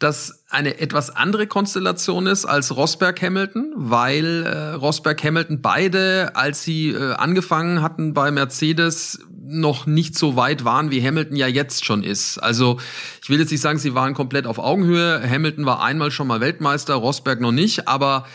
[0.00, 7.12] das eine etwas andere Konstellation ist als Rosberg-Hamilton, weil äh, Rosberg-Hamilton beide, als sie äh,
[7.12, 12.38] angefangen hatten bei Mercedes, noch nicht so weit waren, wie Hamilton ja jetzt schon ist.
[12.38, 12.78] Also
[13.22, 15.22] ich will jetzt nicht sagen, sie waren komplett auf Augenhöhe.
[15.28, 18.26] Hamilton war einmal schon mal Weltmeister, Rosberg noch nicht, aber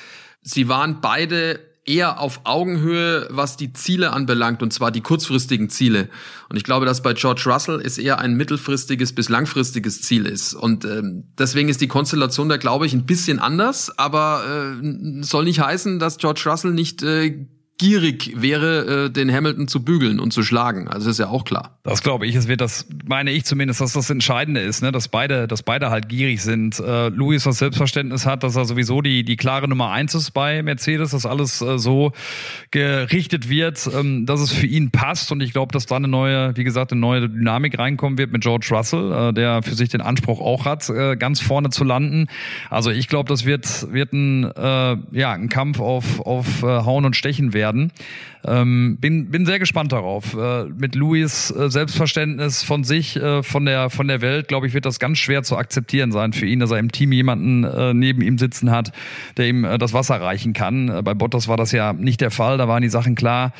[0.41, 6.09] sie waren beide eher auf Augenhöhe, was die Ziele anbelangt, und zwar die kurzfristigen Ziele.
[6.49, 10.53] Und ich glaube, dass bei George Russell es eher ein mittelfristiges bis langfristiges Ziel ist.
[10.53, 14.43] Und ähm, deswegen ist die Konstellation da, glaube ich, ein bisschen anders, aber
[14.83, 19.83] äh, soll nicht heißen, dass George Russell nicht äh, gierig wäre, äh, den Hamilton zu
[19.83, 20.87] bügeln und zu schlagen.
[20.87, 21.77] Also ist ja auch klar.
[21.83, 22.35] Das glaube ich.
[22.35, 24.91] Es wird das, meine ich zumindest, dass das Entscheidende ist, ne?
[24.91, 26.79] dass beide, dass beide halt gierig sind.
[26.79, 30.63] Äh, Louis das Selbstverständnis hat, dass er sowieso die, die klare Nummer eins ist bei
[30.63, 32.13] Mercedes, dass alles äh, so
[32.71, 35.31] gerichtet wird, ähm, dass es für ihn passt.
[35.31, 38.41] Und ich glaube, dass da eine neue, wie gesagt, eine neue Dynamik reinkommen wird mit
[38.41, 42.25] George Russell, äh, der für sich den Anspruch auch hat, äh, ganz vorne zu landen.
[42.71, 47.05] Also ich glaube, das wird, wird ein, äh, ja, ein Kampf auf, auf äh, Hauen
[47.05, 47.91] und Stechen werden werden.
[48.47, 50.33] Ähm, bin, bin sehr gespannt darauf.
[50.33, 54.73] Äh, mit Louis äh, Selbstverständnis von sich, äh, von der, von der Welt, glaube ich,
[54.73, 57.93] wird das ganz schwer zu akzeptieren sein für ihn, dass er im Team jemanden äh,
[57.93, 58.93] neben ihm sitzen hat,
[59.35, 60.89] der ihm äh, das Wasser reichen kann.
[60.89, 62.57] Äh, bei Bottas war das ja nicht der Fall.
[62.57, 63.53] Da waren die Sachen klar,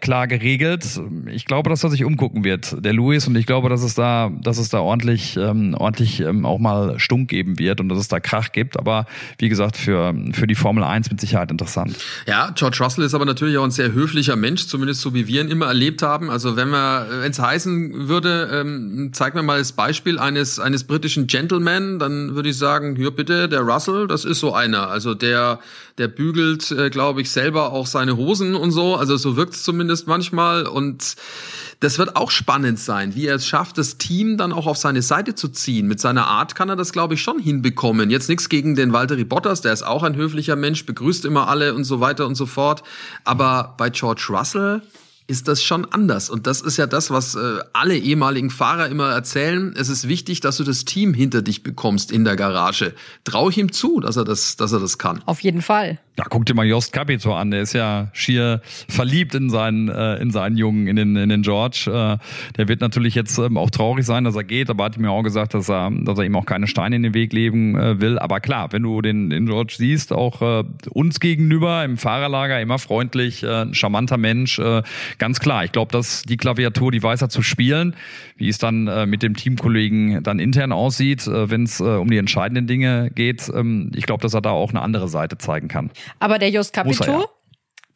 [0.00, 1.00] klar geregelt.
[1.26, 4.30] Ich glaube, dass er sich umgucken wird, der Louis, und ich glaube, dass es da,
[4.40, 8.06] dass es da ordentlich, ähm, ordentlich ähm, auch mal Stunk geben wird und dass es
[8.06, 8.78] da Krach gibt.
[8.78, 9.06] Aber
[9.38, 11.96] wie gesagt, für, für die Formel 1 mit Sicherheit interessant.
[12.28, 15.40] Ja, George Russell ist aber natürlich auch ein sehr höflicher Mensch, zumindest so wie wir
[15.40, 16.30] ihn immer erlebt haben.
[16.30, 20.84] Also wenn wir, wenn es heißen würde, ähm, zeig mir mal das Beispiel eines eines
[20.84, 24.88] britischen Gentleman, dann würde ich sagen, hier bitte, der Russell, das ist so einer.
[24.88, 25.60] Also der
[25.98, 28.96] der bügelt, äh, glaube ich, selber auch seine Hosen und so.
[28.96, 31.16] Also so wirkt's zumindest manchmal und
[31.80, 35.00] das wird auch spannend sein, wie er es schafft, das Team dann auch auf seine
[35.00, 35.86] Seite zu ziehen.
[35.86, 38.10] Mit seiner Art kann er das, glaube ich, schon hinbekommen.
[38.10, 41.74] Jetzt nichts gegen den Valtteri Bottas, der ist auch ein höflicher Mensch, begrüßt immer alle
[41.74, 42.82] und so weiter und so fort.
[43.22, 44.82] Aber bei George Russell
[45.28, 46.30] ist das schon anders.
[46.30, 49.74] Und das ist ja das, was äh, alle ehemaligen Fahrer immer erzählen.
[49.76, 52.94] Es ist wichtig, dass du das Team hinter dich bekommst in der Garage.
[53.24, 55.22] Trau ich ihm zu, dass er das, dass er das kann.
[55.26, 55.98] Auf jeden Fall.
[56.18, 60.16] Ja, guck dir mal Jost Capito an, der ist ja schier verliebt in seinen, äh,
[60.16, 61.84] in seinen Jungen, in den, in den George.
[61.86, 62.18] Äh,
[62.56, 65.22] der wird natürlich jetzt ähm, auch traurig sein, dass er geht, aber hat mir auch
[65.22, 68.18] gesagt, dass er, dass er ihm auch keine Steine in den Weg legen äh, will.
[68.18, 72.80] Aber klar, wenn du den, den George siehst, auch äh, uns gegenüber im Fahrerlager immer
[72.80, 74.82] freundlich, äh, ein charmanter Mensch, äh,
[75.18, 75.66] ganz klar.
[75.66, 77.94] Ich glaube, dass die Klaviatur, die weiß er zu spielen,
[78.36, 82.10] wie es dann äh, mit dem Teamkollegen dann intern aussieht, äh, wenn es äh, um
[82.10, 83.48] die entscheidenden Dinge geht.
[83.54, 85.92] Ähm, ich glaube, dass er da auch eine andere Seite zeigen kann.
[86.18, 87.24] Aber der Just Capito, ja.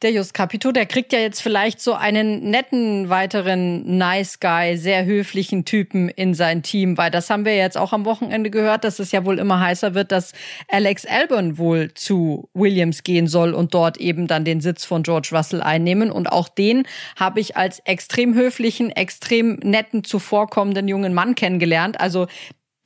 [0.03, 5.05] der Just Capito, der kriegt ja jetzt vielleicht so einen netten weiteren Nice Guy, sehr
[5.05, 8.99] höflichen Typen in sein Team, weil das haben wir jetzt auch am Wochenende gehört, dass
[8.99, 10.33] es ja wohl immer heißer wird, dass
[10.69, 15.31] Alex Albon wohl zu Williams gehen soll und dort eben dann den Sitz von George
[15.33, 16.11] Russell einnehmen.
[16.11, 22.01] Und auch den habe ich als extrem höflichen, extrem netten, zuvorkommenden jungen Mann kennengelernt.
[22.01, 22.27] Also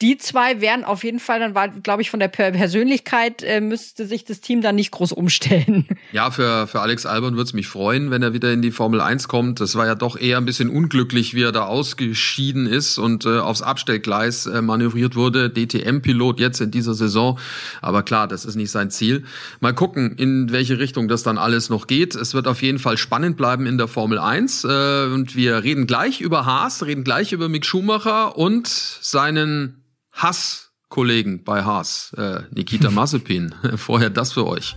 [0.02, 4.06] die zwei wären auf jeden Fall, dann war, glaube ich, von der Persönlichkeit äh, müsste
[4.06, 5.86] sich das Team dann nicht groß umstellen.
[6.12, 9.00] Ja, für, für Alex Albon würde es mich freuen, wenn er wieder in die Formel
[9.00, 9.60] 1 kommt.
[9.60, 13.38] Das war ja doch eher ein bisschen unglücklich, wie er da ausgeschieden ist und äh,
[13.38, 15.50] aufs Abstellgleis äh, manövriert wurde.
[15.50, 17.38] DTM-Pilot jetzt in dieser Saison.
[17.82, 19.24] Aber klar, das ist nicht sein Ziel.
[19.60, 22.14] Mal gucken, in welche Richtung das dann alles noch geht.
[22.14, 24.64] Es wird auf jeden Fall spannend bleiben in der Formel 1.
[24.64, 29.82] Äh, und wir reden gleich über Haas, reden gleich über Mick Schumacher und seinen
[30.16, 33.54] Hass-Kollegen bei Haas, äh, Nikita Mazepin.
[33.76, 34.76] Vorher das für euch.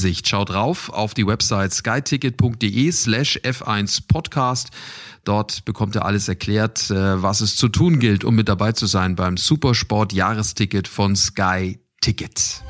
[0.00, 0.26] Hinsicht.
[0.28, 4.70] Schaut drauf auf die Website skyticket.de slash F1 Podcast.
[5.24, 8.86] Dort bekommt ihr alles erklärt, äh, was es zu tun gilt, um mit dabei zu
[8.86, 12.62] sein beim Supersport Jahresticket von Sky Ticket.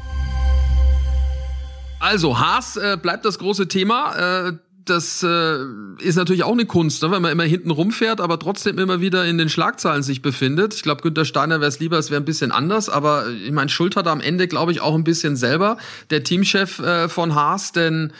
[2.00, 4.48] Also Haas äh, bleibt das große Thema.
[4.48, 4.52] Äh,
[4.90, 5.56] das äh,
[6.00, 7.10] ist natürlich auch eine Kunst, ne?
[7.10, 10.74] wenn man immer hinten rumfährt, aber trotzdem immer wieder in den Schlagzeilen sich befindet.
[10.74, 13.70] Ich glaube, Günter Steiner wäre es lieber, es wäre ein bisschen anders, aber ich meine,
[13.70, 15.78] Schuld hat am Ende, glaube ich, auch ein bisschen selber
[16.10, 18.12] der Teamchef äh, von Haas, denn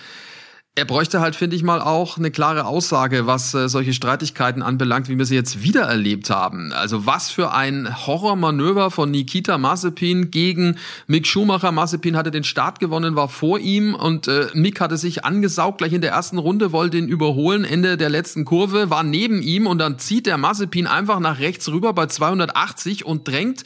[0.76, 5.08] er bräuchte halt, finde ich mal, auch eine klare Aussage, was äh, solche Streitigkeiten anbelangt,
[5.08, 6.72] wie wir sie jetzt wieder erlebt haben.
[6.72, 10.76] Also was für ein Horrormanöver von Nikita Mazepin gegen
[11.08, 11.72] Mick Schumacher.
[11.72, 15.92] Mazepin hatte den Start gewonnen, war vor ihm und äh, Mick hatte sich angesaugt gleich
[15.92, 19.78] in der ersten Runde, wollte ihn überholen, Ende der letzten Kurve, war neben ihm und
[19.78, 23.64] dann zieht der Mazepin einfach nach rechts rüber bei 280 und drängt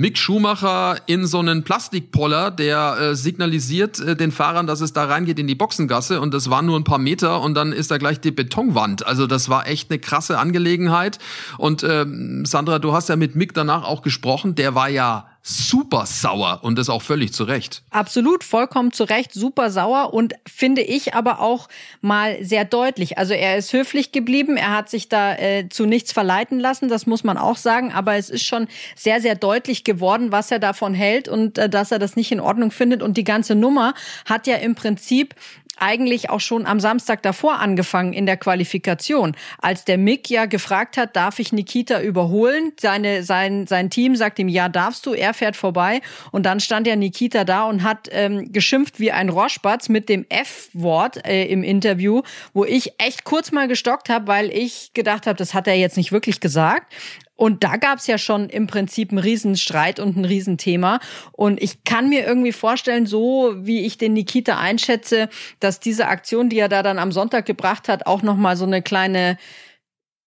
[0.00, 5.04] Mick Schumacher in so einen Plastikpoller, der äh, signalisiert äh, den Fahrern, dass es da
[5.04, 7.98] reingeht in die Boxengasse und das waren nur ein paar Meter und dann ist da
[7.98, 9.04] gleich die Betonwand.
[9.06, 11.18] Also das war echt eine krasse Angelegenheit.
[11.58, 16.04] Und ähm, Sandra, du hast ja mit Mick danach auch gesprochen, der war ja super
[16.04, 17.82] sauer und das auch völlig zu Recht.
[17.90, 21.68] Absolut, vollkommen zu Recht, super sauer und finde ich aber auch
[22.02, 23.16] mal sehr deutlich.
[23.16, 27.06] Also er ist höflich geblieben, er hat sich da äh, zu nichts verleiten lassen, das
[27.06, 30.92] muss man auch sagen, aber es ist schon sehr, sehr deutlich geworden, was er davon
[30.92, 33.94] hält und äh, dass er das nicht in Ordnung findet und die ganze Nummer
[34.26, 35.34] hat ja im Prinzip
[35.80, 40.96] eigentlich auch schon am Samstag davor angefangen in der Qualifikation, als der Mick ja gefragt
[40.96, 42.72] hat, darf ich Nikita überholen?
[42.78, 45.14] Seine, sein, sein Team sagt ihm, ja, darfst du.
[45.14, 49.28] Er fährt vorbei und dann stand ja Nikita da und hat ähm, geschimpft wie ein
[49.28, 54.50] Roschbatz mit dem F-Wort äh, im Interview, wo ich echt kurz mal gestockt habe, weil
[54.50, 56.92] ich gedacht habe, das hat er jetzt nicht wirklich gesagt.
[57.40, 61.00] Und da gab's ja schon im Prinzip einen Riesenstreit und ein Riesenthema.
[61.32, 66.50] Und ich kann mir irgendwie vorstellen, so wie ich den Nikita einschätze, dass diese Aktion,
[66.50, 69.38] die er da dann am Sonntag gebracht hat, auch nochmal so eine kleine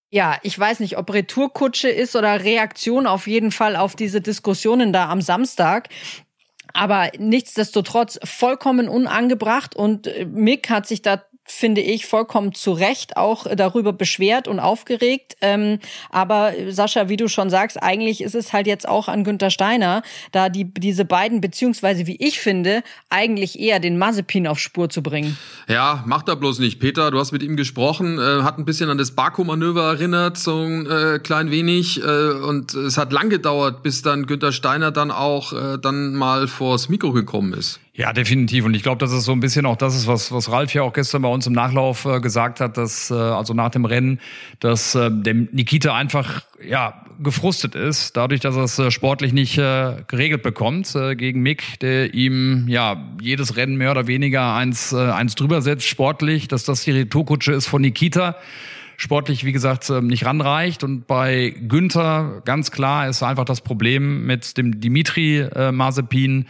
[0.10, 4.92] ja, ich weiß nicht, ob Retourkutsche ist oder Reaktion auf jeden Fall auf diese Diskussionen
[4.92, 5.90] da am Samstag.
[6.74, 13.46] Aber nichtsdestotrotz vollkommen unangebracht und Mick hat sich da finde ich, vollkommen zu Recht auch
[13.56, 15.36] darüber beschwert und aufgeregt.
[15.42, 15.80] Ähm,
[16.10, 20.04] aber Sascha, wie du schon sagst, eigentlich ist es halt jetzt auch an Günter Steiner,
[20.32, 25.04] da die, diese beiden, beziehungsweise wie ich finde, eigentlich eher den Mazepin auf Spur zu
[25.04, 25.38] bringen.
[25.68, 26.80] Ja, macht er bloß nicht.
[26.80, 30.58] Peter, du hast mit ihm gesprochen, äh, hat ein bisschen an das Baku-Manöver erinnert, so
[30.58, 32.02] ein äh, klein wenig.
[32.02, 36.48] Äh, und es hat lang gedauert, bis dann Günter Steiner dann auch äh, dann mal
[36.48, 37.80] vors Mikro gekommen ist.
[37.96, 38.66] Ja, definitiv.
[38.66, 40.82] Und ich glaube, das ist so ein bisschen auch das ist, was, was Ralf ja
[40.82, 44.20] auch gestern bei uns im Nachlauf äh, gesagt hat, dass, äh, also nach dem Rennen,
[44.60, 49.60] dass äh, der Nikita einfach ja gefrustet ist, dadurch, dass er es äh, sportlich nicht
[49.60, 54.92] äh, geregelt bekommt äh, gegen Mick, der ihm ja jedes Rennen mehr oder weniger eins,
[54.92, 58.38] äh, eins drüber setzt, sportlich, dass das die Retourkutsche ist von Nikita
[58.98, 60.84] sportlich, wie gesagt, ähm, nicht ranreicht.
[60.84, 66.46] Und bei Günther ganz klar ist einfach das Problem mit dem Dimitri äh, Mazepin,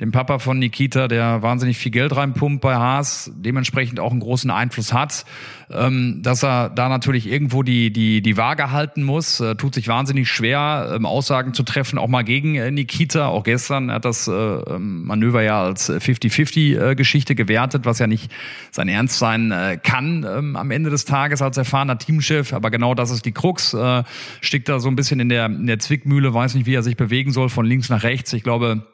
[0.00, 4.50] dem Papa von Nikita, der wahnsinnig viel Geld reinpumpt bei Haas, dementsprechend auch einen großen
[4.50, 5.24] Einfluss hat,
[5.70, 9.88] ähm, dass er da natürlich irgendwo die, die, die Waage halten muss, äh, tut sich
[9.88, 13.26] wahnsinnig schwer, ähm, Aussagen zu treffen, auch mal gegen äh, Nikita.
[13.26, 18.30] Auch gestern hat das äh, ähm, Manöver ja als 50-50-Geschichte gewertet, was ja nicht
[18.70, 22.52] sein Ernst sein kann ähm, am Ende des Tages als erfahrener Teamchef.
[22.52, 23.74] Aber genau das ist die Krux.
[23.74, 24.04] Äh,
[24.40, 26.96] stickt da so ein bisschen in der, in der Zwickmühle, weiß nicht, wie er sich
[26.96, 28.32] bewegen soll, von links nach rechts.
[28.32, 28.86] Ich glaube,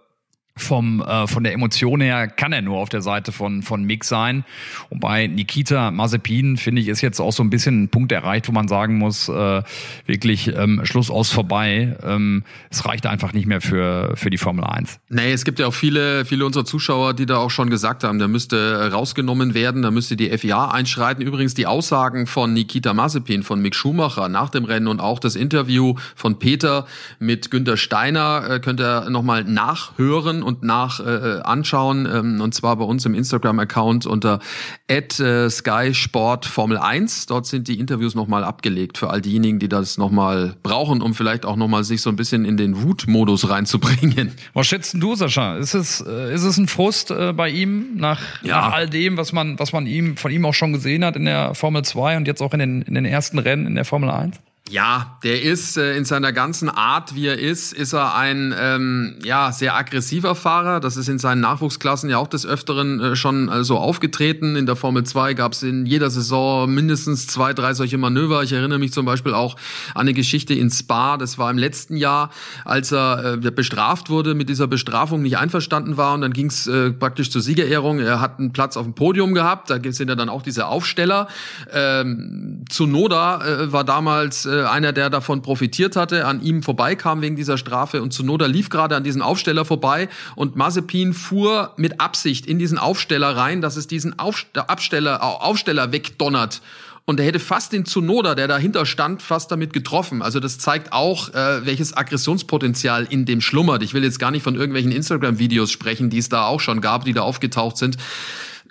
[0.57, 4.05] vom äh, von der Emotion her kann er nur auf der Seite von von Mick
[4.05, 4.45] sein.
[4.89, 8.47] Und bei Nikita Mazepin finde ich ist jetzt auch so ein bisschen ein Punkt erreicht
[8.47, 9.63] wo man sagen muss äh,
[10.07, 11.97] wirklich ähm, Schluss aus vorbei.
[12.05, 15.67] Ähm, es reicht einfach nicht mehr für für die Formel 1 nee es gibt ja
[15.67, 19.83] auch viele viele unserer Zuschauer die da auch schon gesagt haben der müsste rausgenommen werden
[19.83, 21.25] da müsste die FIA einschreiten.
[21.25, 25.35] Übrigens die Aussagen von Nikita Mazepin von Mick Schumacher nach dem Rennen und auch das
[25.35, 26.87] Interview von Peter
[27.19, 32.07] mit Günter Steiner äh, könnt ihr noch mal nachhören und nach äh, anschauen.
[32.11, 34.39] Ähm, und zwar bei uns im Instagram-Account unter
[34.87, 37.27] äh, Sky Sport Formel 1.
[37.27, 41.45] Dort sind die Interviews nochmal abgelegt für all diejenigen, die das nochmal brauchen, um vielleicht
[41.45, 44.33] auch nochmal sich so ein bisschen in den Wutmodus reinzubringen.
[44.53, 45.57] Was schätzt du, Sascha?
[45.57, 48.61] Ist es, äh, ist es ein Frust äh, bei ihm nach, ja.
[48.61, 51.25] nach all dem, was man, was man ihm, von ihm auch schon gesehen hat in
[51.25, 54.11] der Formel 2 und jetzt auch in den, in den ersten Rennen in der Formel
[54.11, 54.39] 1?
[54.71, 59.19] Ja, der ist äh, in seiner ganzen Art, wie er ist, ist er ein ähm,
[59.23, 60.81] ja sehr aggressiver Fahrer.
[60.81, 64.57] Das ist in seinen Nachwuchsklassen ja auch des Öfteren äh, schon äh, so aufgetreten.
[64.57, 68.43] In der Formel 2 gab es in jeder Saison mindestens zwei, drei solche Manöver.
[68.43, 69.57] Ich erinnere mich zum Beispiel auch
[69.95, 71.19] an eine Geschichte in Spa.
[71.19, 72.31] Das war im letzten Jahr,
[72.65, 76.67] als er äh, bestraft wurde, mit dieser Bestrafung nicht einverstanden war und dann ging es
[76.67, 77.99] äh, praktisch zur Siegerehrung.
[77.99, 79.69] Er hat einen Platz auf dem Podium gehabt.
[79.69, 81.29] Da sind ja dann auch diese Aufsteller.
[81.71, 87.37] Ähm, Tsunoda äh, war damals äh, einer, der davon profitiert hatte, an ihm vorbeikam wegen
[87.37, 92.47] dieser Strafe und Zunoda lief gerade an diesen Aufsteller vorbei und Mazepin fuhr mit Absicht
[92.47, 96.61] in diesen Aufsteller rein, dass es diesen Aufsteller, Aufsteller wegdonnert.
[97.07, 100.23] Und er hätte fast den Zunoda, der dahinter stand, fast damit getroffen.
[100.23, 103.83] Also das zeigt auch, äh, welches Aggressionspotenzial in dem schlummert.
[103.83, 107.05] Ich will jetzt gar nicht von irgendwelchen Instagram-Videos sprechen, die es da auch schon gab,
[107.05, 107.99] die da aufgetaucht sind.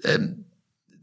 [0.04, 0.46] Ähm,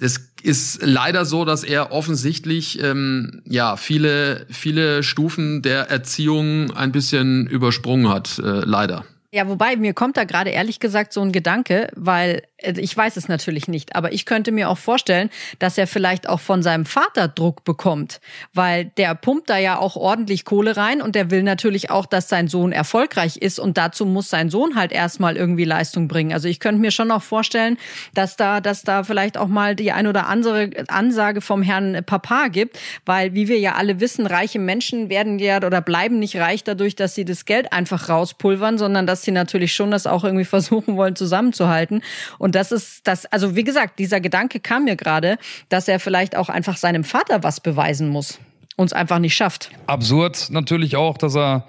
[0.00, 6.92] das ist leider so, dass er offensichtlich ähm, ja viele viele Stufen der Erziehung ein
[6.92, 9.04] bisschen übersprungen hat, äh, leider.
[9.32, 13.28] Ja, wobei mir kommt da gerade ehrlich gesagt so ein Gedanke, weil ich weiß es
[13.28, 17.28] natürlich nicht, aber ich könnte mir auch vorstellen, dass er vielleicht auch von seinem Vater
[17.28, 18.20] Druck bekommt,
[18.52, 22.28] weil der pumpt da ja auch ordentlich Kohle rein und der will natürlich auch, dass
[22.28, 26.32] sein Sohn erfolgreich ist und dazu muss sein Sohn halt erstmal irgendwie Leistung bringen.
[26.32, 27.78] Also ich könnte mir schon auch vorstellen,
[28.14, 32.48] dass da, dass da vielleicht auch mal die ein oder andere Ansage vom Herrn Papa
[32.48, 36.64] gibt, weil wie wir ja alle wissen, reiche Menschen werden ja oder bleiben nicht reich
[36.64, 40.24] dadurch, dass sie das Geld einfach rauspulvern, sondern dass dass sie natürlich schon das auch
[40.24, 42.02] irgendwie versuchen wollen zusammenzuhalten.
[42.38, 46.36] Und das ist das, also wie gesagt, dieser Gedanke kam mir gerade, dass er vielleicht
[46.36, 48.38] auch einfach seinem Vater was beweisen muss.
[48.76, 49.70] Uns einfach nicht schafft.
[49.86, 51.66] Absurd natürlich auch, dass er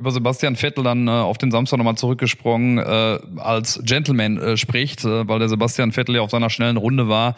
[0.00, 5.04] über Sebastian Vettel dann äh, auf den Samstag nochmal zurückgesprungen, äh, als Gentleman äh, spricht,
[5.04, 7.36] äh, weil der Sebastian Vettel ja auf seiner schnellen Runde war,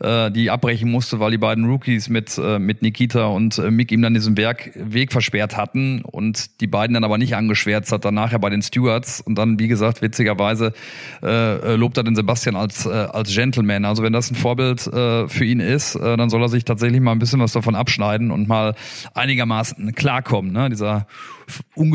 [0.00, 3.90] äh, die abbrechen musste, weil die beiden Rookies mit, äh, mit Nikita und äh, Mick
[3.90, 8.04] ihm dann diesen Werk, Weg versperrt hatten und die beiden dann aber nicht angeschwärzt hat,
[8.04, 10.74] dann nachher bei den Stewards und dann, wie gesagt, witzigerweise
[11.22, 13.86] äh, äh, lobt er den Sebastian als, äh, als Gentleman.
[13.86, 17.00] Also wenn das ein Vorbild äh, für ihn ist, äh, dann soll er sich tatsächlich
[17.00, 18.74] mal ein bisschen was davon abschneiden und mal
[19.14, 20.52] einigermaßen klarkommen.
[20.52, 20.68] Ne?
[20.68, 21.06] Dieser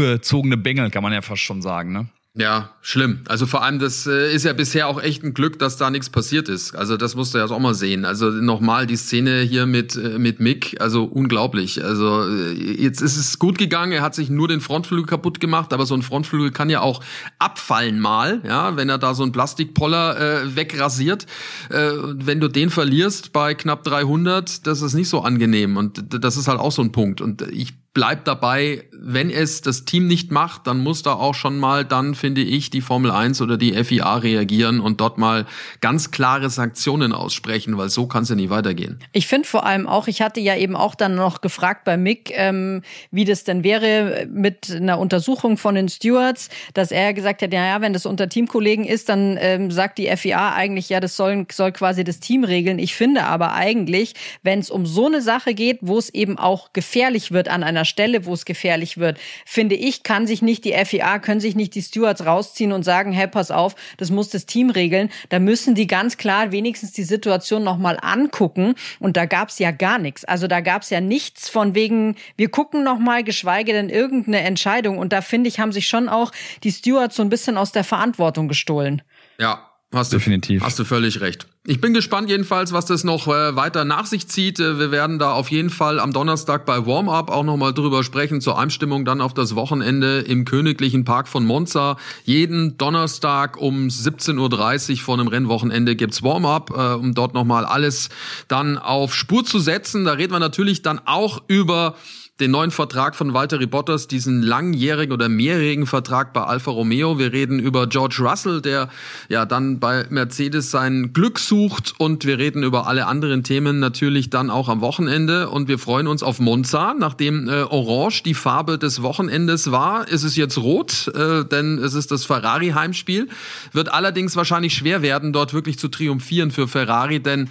[0.08, 2.08] ungezogene Bengel, kann man ja fast schon sagen, ne?
[2.40, 3.22] Ja, schlimm.
[3.28, 6.12] Also vor allem, das äh, ist ja bisher auch echt ein Glück, dass da nichts
[6.12, 6.76] passiert ist.
[6.76, 8.06] Also das musst du ja auch mal sehen.
[8.06, 11.84] Also nochmal die Szene hier mit äh, mit Mick, also unglaublich.
[11.84, 13.92] Also äh, jetzt ist es gut gegangen.
[13.92, 17.04] Er hat sich nur den Frontflügel kaputt gemacht, aber so ein Frontflügel kann ja auch
[17.40, 21.26] abfallen mal, ja, wenn er da so ein Plastikpoller äh, wegrasiert.
[21.72, 26.38] Äh, wenn du den verlierst bei knapp 300, das ist nicht so angenehm und das
[26.38, 27.20] ist halt auch so ein Punkt.
[27.20, 31.60] Und ich bleibt dabei, wenn es das Team nicht macht, dann muss da auch schon
[31.60, 35.46] mal dann, finde ich, die Formel 1 oder die FIA reagieren und dort mal
[35.82, 39.00] ganz klare Sanktionen aussprechen, weil so kann es ja nicht weitergehen.
[39.14, 42.32] Ich finde vor allem auch, ich hatte ja eben auch dann noch gefragt bei Mick,
[42.34, 42.82] ähm,
[43.12, 47.66] wie das denn wäre mit einer Untersuchung von den Stewards, dass er gesagt hat, ja,
[47.66, 51.46] ja, wenn das unter Teamkollegen ist, dann ähm, sagt die FIA eigentlich, ja, das soll,
[51.52, 52.80] soll quasi das Team regeln.
[52.80, 56.74] Ich finde aber eigentlich, wenn es um so eine Sache geht, wo es eben auch
[56.74, 60.64] gefährlich wird an einer Stelle, wo es gefährlich gefährlich wird, finde ich, kann sich nicht
[60.66, 64.30] die FIA, können sich nicht die Stewards rausziehen und sagen, hey, pass auf, das muss
[64.30, 65.10] das Team regeln.
[65.30, 68.76] Da müssen die ganz klar wenigstens die Situation nochmal angucken.
[69.00, 70.26] Und da gab es ja gar nichts.
[70.26, 74.98] Also da gab es ja nichts von wegen, wir gucken nochmal, geschweige denn irgendeine Entscheidung.
[74.98, 76.32] Und da finde ich, haben sich schon auch
[76.64, 79.02] die Stewards so ein bisschen aus der Verantwortung gestohlen.
[79.40, 80.64] Ja, Hast du, Definitiv.
[80.64, 81.48] Hast du völlig recht.
[81.66, 84.60] Ich bin gespannt jedenfalls, was das noch äh, weiter nach sich zieht.
[84.60, 88.42] Äh, wir werden da auf jeden Fall am Donnerstag bei Warm-Up auch nochmal drüber sprechen,
[88.42, 91.96] zur Einstimmung dann auf das Wochenende im Königlichen Park von Monza.
[92.26, 98.10] Jeden Donnerstag um 17.30 Uhr vor einem Rennwochenende gibt's Warm-Up, äh, um dort nochmal alles
[98.50, 100.04] dann auf Spur zu setzen.
[100.04, 101.96] Da reden wir natürlich dann auch über
[102.40, 107.18] den neuen Vertrag von Walter Bottas, diesen langjährigen oder mehrjährigen Vertrag bei Alfa Romeo.
[107.18, 108.90] Wir reden über George Russell, der
[109.28, 114.30] ja dann bei Mercedes sein Glück sucht und wir reden über alle anderen Themen natürlich
[114.30, 118.78] dann auch am Wochenende und wir freuen uns auf Monza, nachdem äh, Orange die Farbe
[118.78, 123.28] des Wochenendes war, ist es jetzt rot, äh, denn es ist das Ferrari Heimspiel.
[123.74, 127.50] Wird allerdings wahrscheinlich schwer werden, dort wirklich zu triumphieren für Ferrari, denn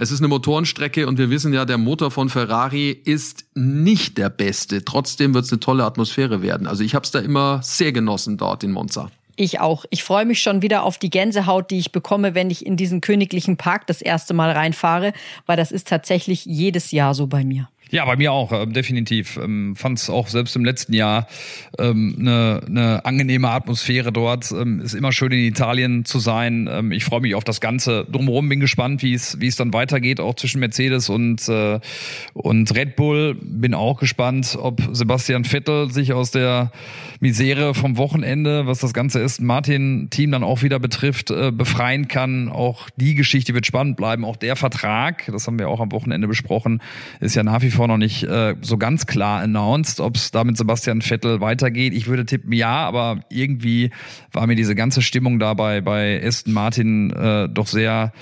[0.00, 4.30] es ist eine Motorenstrecke und wir wissen ja, der Motor von Ferrari ist nicht der
[4.30, 4.84] beste.
[4.84, 6.68] Trotzdem wird es eine tolle Atmosphäre werden.
[6.68, 9.10] Also ich habe es da immer sehr genossen dort in Monza.
[9.34, 9.84] Ich auch.
[9.90, 13.00] Ich freue mich schon wieder auf die Gänsehaut, die ich bekomme, wenn ich in diesen
[13.00, 15.12] königlichen Park das erste Mal reinfahre,
[15.46, 17.68] weil das ist tatsächlich jedes Jahr so bei mir.
[17.90, 19.38] Ja, bei mir auch, äh, definitiv.
[19.42, 21.26] Ähm, Fand es auch selbst im letzten Jahr
[21.78, 24.52] ähm, eine, eine angenehme Atmosphäre dort.
[24.52, 26.68] Ähm, ist immer schön in Italien zu sein.
[26.70, 29.72] Ähm, ich freue mich auf das Ganze drumherum, bin gespannt, wie es wie es dann
[29.72, 31.80] weitergeht, auch zwischen Mercedes und, äh,
[32.34, 33.36] und Red Bull.
[33.40, 36.72] Bin auch gespannt, ob Sebastian Vettel sich aus der
[37.20, 42.50] Misere vom Wochenende, was das Ganze ist, Martin-Team dann auch wieder betrifft, äh, befreien kann.
[42.50, 44.26] Auch die Geschichte wird spannend bleiben.
[44.26, 46.82] Auch der Vertrag, das haben wir auch am Wochenende besprochen,
[47.20, 50.42] ist ja nach wie vor noch nicht äh, so ganz klar announced, ob es da
[50.44, 51.94] mit Sebastian Vettel weitergeht.
[51.94, 53.90] Ich würde tippen ja, aber irgendwie
[54.32, 58.12] war mir diese ganze Stimmung dabei bei Aston Martin äh, doch sehr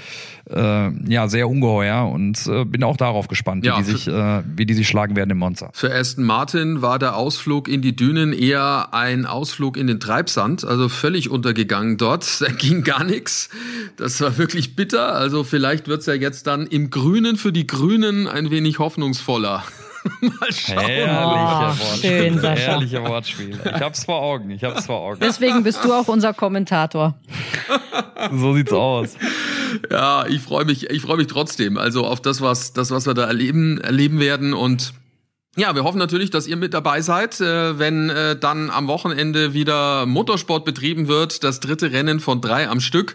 [0.51, 4.42] äh, ja sehr ungeheuer und äh, bin auch darauf gespannt, wie, ja, die sich, äh,
[4.57, 5.70] wie die sich schlagen werden im Monster.
[5.72, 10.64] Für Aston Martin war der Ausflug in die Dünen eher ein Ausflug in den Treibsand,
[10.64, 12.26] also völlig untergegangen dort.
[12.47, 13.49] Da ging gar nichts.
[13.97, 15.14] Das war wirklich bitter.
[15.14, 19.64] Also vielleicht wird's ja jetzt dann im Grünen für die Grünen ein wenig hoffnungsvoller.
[20.20, 20.78] Mal schauen.
[20.78, 22.11] Herrlicher oh, Wortspiel.
[22.11, 22.62] Schön, Sascha.
[22.62, 23.61] Herrlicher Wortspiel.
[23.64, 24.51] Ich hab's vor Augen.
[24.51, 25.18] Ich hab's vor Augen.
[25.20, 27.14] Deswegen bist du auch unser Kommentator.
[28.32, 29.16] so sieht's aus.
[29.90, 31.78] Ja, ich freue mich, ich freue mich trotzdem.
[31.78, 34.94] Also auf das, was, das, was wir da erleben, erleben werden und
[35.59, 39.54] ja, wir hoffen natürlich, dass ihr mit dabei seid, äh, wenn äh, dann am Wochenende
[39.54, 43.14] wieder Motorsport betrieben wird, das dritte Rennen von drei am Stück.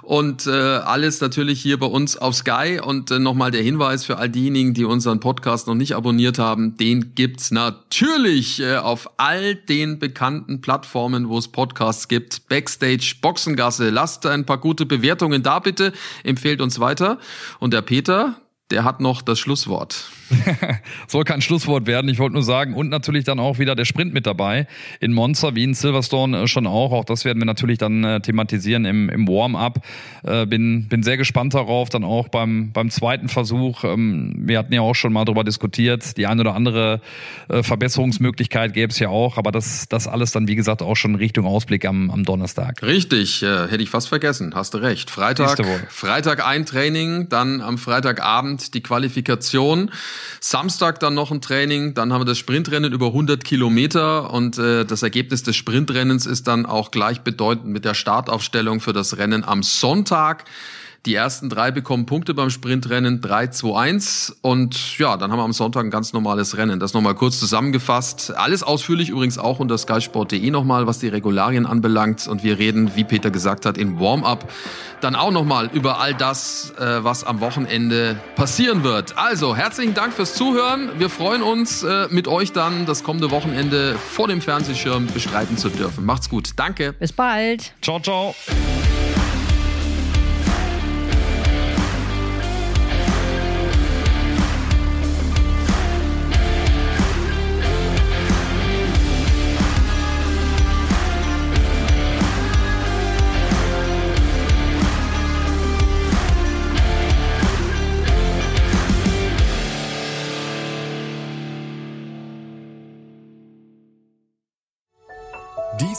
[0.00, 2.80] Und äh, alles natürlich hier bei uns auf Sky.
[2.82, 7.14] Und nochmal der Hinweis für all diejenigen, die unseren Podcast noch nicht abonniert haben, den
[7.14, 12.48] gibt's natürlich auf all den bekannten Plattformen, wo es Podcasts gibt.
[12.48, 15.92] Backstage, Boxengasse, lasst ein paar gute Bewertungen da bitte,
[16.24, 17.18] empfehlt uns weiter.
[17.60, 18.36] Und der Peter,
[18.70, 20.06] der hat noch das Schlusswort.
[21.08, 22.08] Soll kein Schlusswort werden.
[22.08, 24.66] Ich wollte nur sagen, und natürlich dann auch wieder der Sprint mit dabei.
[25.00, 26.92] In Monza wie in Silverstone äh, schon auch.
[26.92, 29.84] Auch das werden wir natürlich dann äh, thematisieren im, im Warm-up.
[30.22, 33.84] Äh, bin, bin sehr gespannt darauf, dann auch beim, beim zweiten Versuch.
[33.84, 36.16] Ähm, wir hatten ja auch schon mal darüber diskutiert.
[36.16, 37.00] Die eine oder andere
[37.48, 39.38] äh, Verbesserungsmöglichkeit gäbe es ja auch.
[39.38, 42.82] Aber das, das alles dann, wie gesagt, auch schon Richtung Ausblick am, am Donnerstag.
[42.82, 44.54] Richtig, äh, hätte ich fast vergessen.
[44.54, 45.10] Hast du recht.
[45.10, 45.58] Freitag,
[45.90, 49.90] Freitag ein Training, dann am Freitagabend die Qualifikation.
[50.40, 54.84] Samstag dann noch ein Training, dann haben wir das Sprintrennen über 100 Kilometer und äh,
[54.84, 59.62] das Ergebnis des Sprintrennens ist dann auch gleichbedeutend mit der Startaufstellung für das Rennen am
[59.62, 60.44] Sonntag.
[61.04, 65.44] Die ersten drei bekommen Punkte beim Sprintrennen 3, 2, 1 und ja, dann haben wir
[65.44, 66.78] am Sonntag ein ganz normales Rennen.
[66.78, 68.32] Das nochmal kurz zusammengefasst.
[68.36, 73.02] Alles ausführlich übrigens auch unter skysport.de nochmal, was die Regularien anbelangt und wir reden, wie
[73.02, 74.48] Peter gesagt hat, in Warm-up
[75.00, 79.18] dann auch nochmal über all das, äh, was am Wochenende passieren wird.
[79.18, 80.90] Also, herzlichen Dank fürs Zuhören.
[80.98, 85.68] Wir freuen uns, äh, mit euch dann das kommende Wochenende vor dem Fernsehschirm bestreiten zu
[85.68, 86.04] dürfen.
[86.04, 86.50] Macht's gut.
[86.54, 86.92] Danke.
[86.92, 87.72] Bis bald.
[87.82, 88.36] Ciao, ciao.